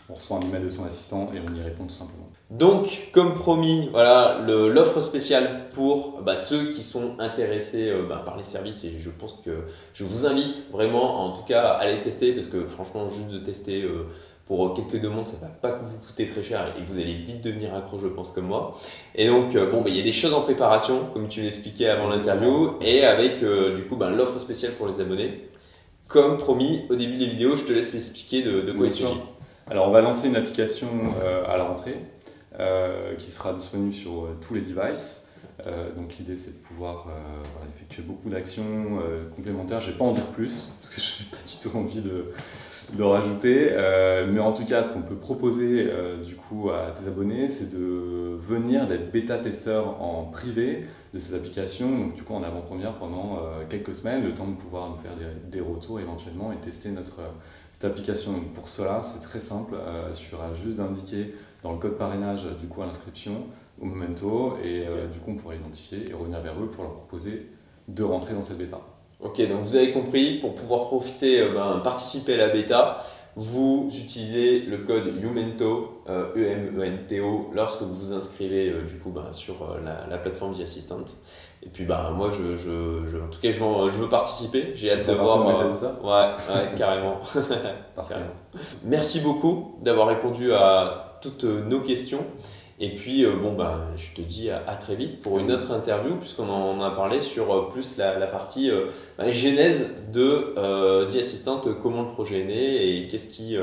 On 0.09 0.13
reçoit 0.13 0.37
un 0.37 0.41
email 0.41 0.63
de 0.63 0.69
son 0.69 0.85
assistant 0.85 1.29
et 1.33 1.39
on 1.39 1.53
y 1.53 1.61
répond 1.61 1.83
tout 1.83 1.93
simplement. 1.93 2.27
Donc, 2.49 3.09
comme 3.11 3.35
promis, 3.35 3.89
voilà 3.91 4.39
l'offre 4.47 5.01
spéciale 5.01 5.67
pour 5.73 6.21
bah, 6.21 6.35
ceux 6.37 6.69
qui 6.71 6.81
sont 6.81 7.19
intéressés 7.19 7.89
euh, 7.89 8.03
bah, 8.07 8.21
par 8.25 8.37
les 8.37 8.45
services 8.45 8.85
et 8.85 8.99
je 8.99 9.09
pense 9.09 9.41
que 9.43 9.65
je 9.91 10.05
vous 10.05 10.25
invite 10.25 10.71
vraiment, 10.71 11.25
en 11.25 11.37
tout 11.37 11.43
cas, 11.43 11.71
à 11.71 11.91
les 11.91 11.99
tester 11.99 12.31
parce 12.31 12.47
que 12.47 12.65
franchement, 12.65 13.09
juste 13.09 13.27
de 13.29 13.39
tester 13.39 13.83
euh, 13.83 14.05
pour 14.47 14.73
quelques 14.73 15.01
demandes, 15.01 15.27
ça 15.27 15.37
va 15.41 15.47
pas 15.47 15.77
vous 15.77 15.97
coûter 15.97 16.27
très 16.27 16.41
cher 16.41 16.73
et 16.79 16.83
vous 16.83 16.97
allez 16.97 17.15
vite 17.15 17.43
devenir 17.43 17.75
accro, 17.75 17.97
je 17.97 18.07
pense, 18.07 18.31
comme 18.31 18.47
moi. 18.47 18.77
Et 19.13 19.27
donc, 19.27 19.55
euh, 19.55 19.69
bon, 19.69 19.81
bah, 19.81 19.89
il 19.89 19.97
y 19.97 19.99
a 19.99 20.03
des 20.03 20.13
choses 20.13 20.33
en 20.33 20.41
préparation, 20.41 21.05
comme 21.13 21.27
tu 21.27 21.41
l'expliquais 21.41 21.89
avant 21.89 22.07
l'interview, 22.07 22.75
et 22.81 23.03
avec 23.03 23.43
euh, 23.43 23.75
du 23.75 23.83
coup 23.83 23.97
bah, 23.97 24.09
l'offre 24.09 24.39
spéciale 24.39 24.71
pour 24.73 24.87
les 24.87 25.01
abonnés 25.01 25.49
comme 26.07 26.37
promis 26.37 26.85
au 26.89 26.95
début 26.95 27.17
des 27.17 27.27
vidéos, 27.27 27.57
je 27.57 27.65
te 27.65 27.73
laisse 27.73 27.93
m'expliquer 27.93 28.41
de, 28.41 28.61
de 28.61 28.71
quoi 28.71 28.85
il 28.85 28.91
s'agit. 28.91 29.19
Alors 29.69 29.89
on 29.89 29.91
va 29.91 29.99
lancer 29.99 30.29
une 30.29 30.37
application 30.37 30.87
à 31.45 31.57
la 31.57 31.65
rentrée 31.65 31.97
qui 33.17 33.29
sera 33.29 33.51
disponible 33.51 33.93
sur 33.93 34.29
tous 34.39 34.53
les 34.53 34.61
devices. 34.61 35.26
Euh, 35.65 35.91
donc 35.93 36.17
l'idée 36.17 36.37
c'est 36.37 36.61
de 36.61 36.63
pouvoir 36.63 37.07
euh, 37.09 37.65
effectuer 37.75 38.03
beaucoup 38.03 38.29
d'actions 38.29 38.99
euh, 39.01 39.27
complémentaires. 39.35 39.81
Je 39.81 39.87
ne 39.87 39.91
vais 39.93 39.97
pas 39.97 40.05
en 40.05 40.11
dire 40.11 40.27
plus 40.27 40.71
parce 40.79 40.89
que 40.93 41.01
je 41.01 41.23
n'ai 41.23 41.29
pas 41.29 41.37
du 41.37 41.57
tout 41.57 41.75
envie 41.75 42.01
de, 42.01 43.03
rajouter. 43.03 43.71
mais 44.31 44.39
en 44.39 44.53
tout 44.53 44.65
cas, 44.65 44.83
ce 44.83 44.93
qu'on 44.93 45.01
peut 45.01 45.15
proposer 45.15 45.89
du 46.23 46.35
coup 46.35 46.69
à 46.69 46.91
tes 46.91 47.07
abonnés, 47.07 47.49
c'est 47.49 47.71
de 47.71 48.37
venir 48.39 48.87
d'être 48.87 49.11
bêta-testeur 49.11 50.01
en 50.01 50.25
privé 50.25 50.85
de 51.13 51.19
cette 51.19 51.33
application. 51.33 51.89
Donc 51.89 52.15
du 52.15 52.23
coup 52.23 52.33
en 52.33 52.43
avant-première 52.43 52.93
pendant 52.93 53.41
quelques 53.69 53.93
semaines, 53.93 54.23
le 54.23 54.33
temps 54.33 54.47
de 54.47 54.55
pouvoir 54.55 54.89
nous 54.89 54.97
faire 54.97 55.15
des, 55.15 55.57
des 55.57 55.61
retours 55.61 55.99
éventuellement 55.99 56.51
et 56.51 56.57
tester 56.57 56.89
notre 56.91 57.19
cette 57.73 57.85
application. 57.85 58.31
Donc 58.31 58.53
pour 58.53 58.69
cela, 58.69 59.01
c'est 59.01 59.19
très 59.19 59.41
simple. 59.41 59.75
il 60.07 60.15
suffira 60.15 60.53
juste 60.53 60.77
d'indiquer 60.77 61.33
dans 61.63 61.73
le 61.73 61.79
code 61.79 61.97
parrainage 61.97 62.45
du 62.59 62.67
coup 62.67 62.83
à 62.83 62.85
l'inscription 62.85 63.47
au 63.81 63.85
Momento 63.85 64.57
et 64.63 64.85
euh, 64.87 65.07
du 65.07 65.19
coup 65.19 65.31
on 65.31 65.35
pourra 65.35 65.55
identifier 65.55 66.09
et 66.09 66.13
revenir 66.13 66.41
vers 66.41 66.53
eux 66.61 66.67
pour 66.67 66.83
leur 66.83 66.93
proposer 66.93 67.47
de 67.87 68.03
rentrer 68.03 68.33
dans 68.33 68.41
cette 68.41 68.57
bêta. 68.57 68.79
Ok, 69.19 69.41
donc 69.47 69.63
vous 69.63 69.75
avez 69.75 69.91
compris, 69.93 70.39
pour 70.39 70.53
pouvoir 70.53 70.87
profiter, 70.87 71.41
euh, 71.41 71.53
ben, 71.53 71.79
participer 71.83 72.35
à 72.35 72.37
la 72.37 72.49
bêta, 72.49 73.03
vous 73.35 73.89
utilisez 73.91 74.59
le 74.61 74.79
code 74.79 75.13
UMENTO, 75.21 76.03
euh, 76.09 76.33
E-M-E-N-T-O, 76.35 77.51
lorsque 77.53 77.81
vous 77.81 77.93
vous 77.93 78.13
inscrivez 78.13 78.71
du 78.87 78.95
coup 78.99 79.11
ben, 79.11 79.31
sur 79.31 79.77
la, 79.83 80.17
plateforme 80.17 80.55
The 80.55 80.61
Assistant. 80.61 81.05
Et 81.63 81.69
puis 81.69 81.85
ben, 81.85 82.11
moi, 82.11 82.29
je, 82.31 82.55
je, 82.55 83.17
en 83.17 83.29
tout 83.29 83.39
cas, 83.39 83.51
je 83.51 83.63
veux, 83.63 83.89
je 83.89 83.99
veux 83.99 84.09
participer. 84.09 84.69
J'ai 84.73 84.91
hâte 84.91 85.07
de 85.07 85.13
voir. 85.13 85.47
Euh, 85.47 85.73
ça? 85.73 85.99
ouais, 86.03 86.09
ouais 86.09 86.71
carrément. 86.77 87.19
Parfait. 87.95 88.15
Merci 88.85 89.21
beaucoup 89.21 89.75
d'avoir 89.81 90.07
répondu 90.07 90.53
à 90.53 91.17
toutes 91.21 91.43
nos 91.43 91.79
questions. 91.81 92.23
Et 92.79 92.93
puis, 92.93 93.25
euh, 93.25 93.35
bon, 93.35 93.53
bah, 93.53 93.87
je 93.97 94.11
te 94.11 94.21
dis 94.21 94.51
à, 94.51 94.75
très 94.75 94.95
vite 94.95 95.19
pour 95.23 95.39
une 95.39 95.51
autre 95.51 95.71
interview, 95.71 96.15
puisqu'on 96.15 96.47
en 96.47 96.79
a 96.81 96.91
parlé 96.91 97.21
sur 97.21 97.51
euh, 97.51 97.69
plus 97.69 97.97
la, 97.97 98.27
partie 98.27 98.69
euh, 98.69 98.85
bah, 99.17 99.31
genèse 99.31 99.95
de 100.13 100.53
The 101.03 101.15
Assistant, 101.19 101.61
comment 101.81 102.03
le 102.03 102.09
projet 102.09 102.41
est 102.41 102.45
né 102.45 102.99
et 102.99 103.07
qu'est-ce 103.07 103.29
qui, 103.29 103.57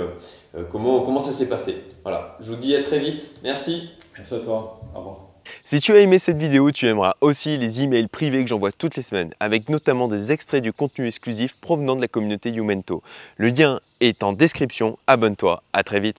comment, 0.70 1.00
comment 1.02 1.20
ça 1.20 1.32
s'est 1.32 1.48
passé. 1.48 1.76
Voilà, 2.02 2.36
je 2.40 2.50
vous 2.50 2.56
dis 2.56 2.74
à 2.74 2.82
très 2.82 2.98
vite. 2.98 3.36
Merci. 3.44 3.90
Merci 4.16 4.34
à 4.34 4.38
toi. 4.40 4.80
Au 4.94 4.98
revoir. 4.98 5.16
Si 5.62 5.80
tu 5.80 5.92
as 5.92 6.00
aimé 6.00 6.18
cette 6.18 6.38
vidéo, 6.38 6.70
tu 6.70 6.86
aimeras 6.86 7.14
aussi 7.20 7.56
les 7.56 7.82
emails 7.82 8.08
privés 8.08 8.42
que 8.42 8.48
j'envoie 8.48 8.72
toutes 8.72 8.96
les 8.96 9.02
semaines, 9.02 9.32
avec 9.40 9.68
notamment 9.68 10.08
des 10.08 10.32
extraits 10.32 10.62
du 10.62 10.72
contenu 10.72 11.06
exclusif 11.06 11.60
provenant 11.60 11.96
de 11.96 12.00
la 12.00 12.08
communauté 12.08 12.50
Youmento. 12.50 13.02
Le 13.36 13.48
lien 13.48 13.80
est 14.00 14.22
en 14.22 14.32
description, 14.32 14.98
abonne-toi, 15.06 15.62
à 15.72 15.82
très 15.82 16.00
vite. 16.00 16.18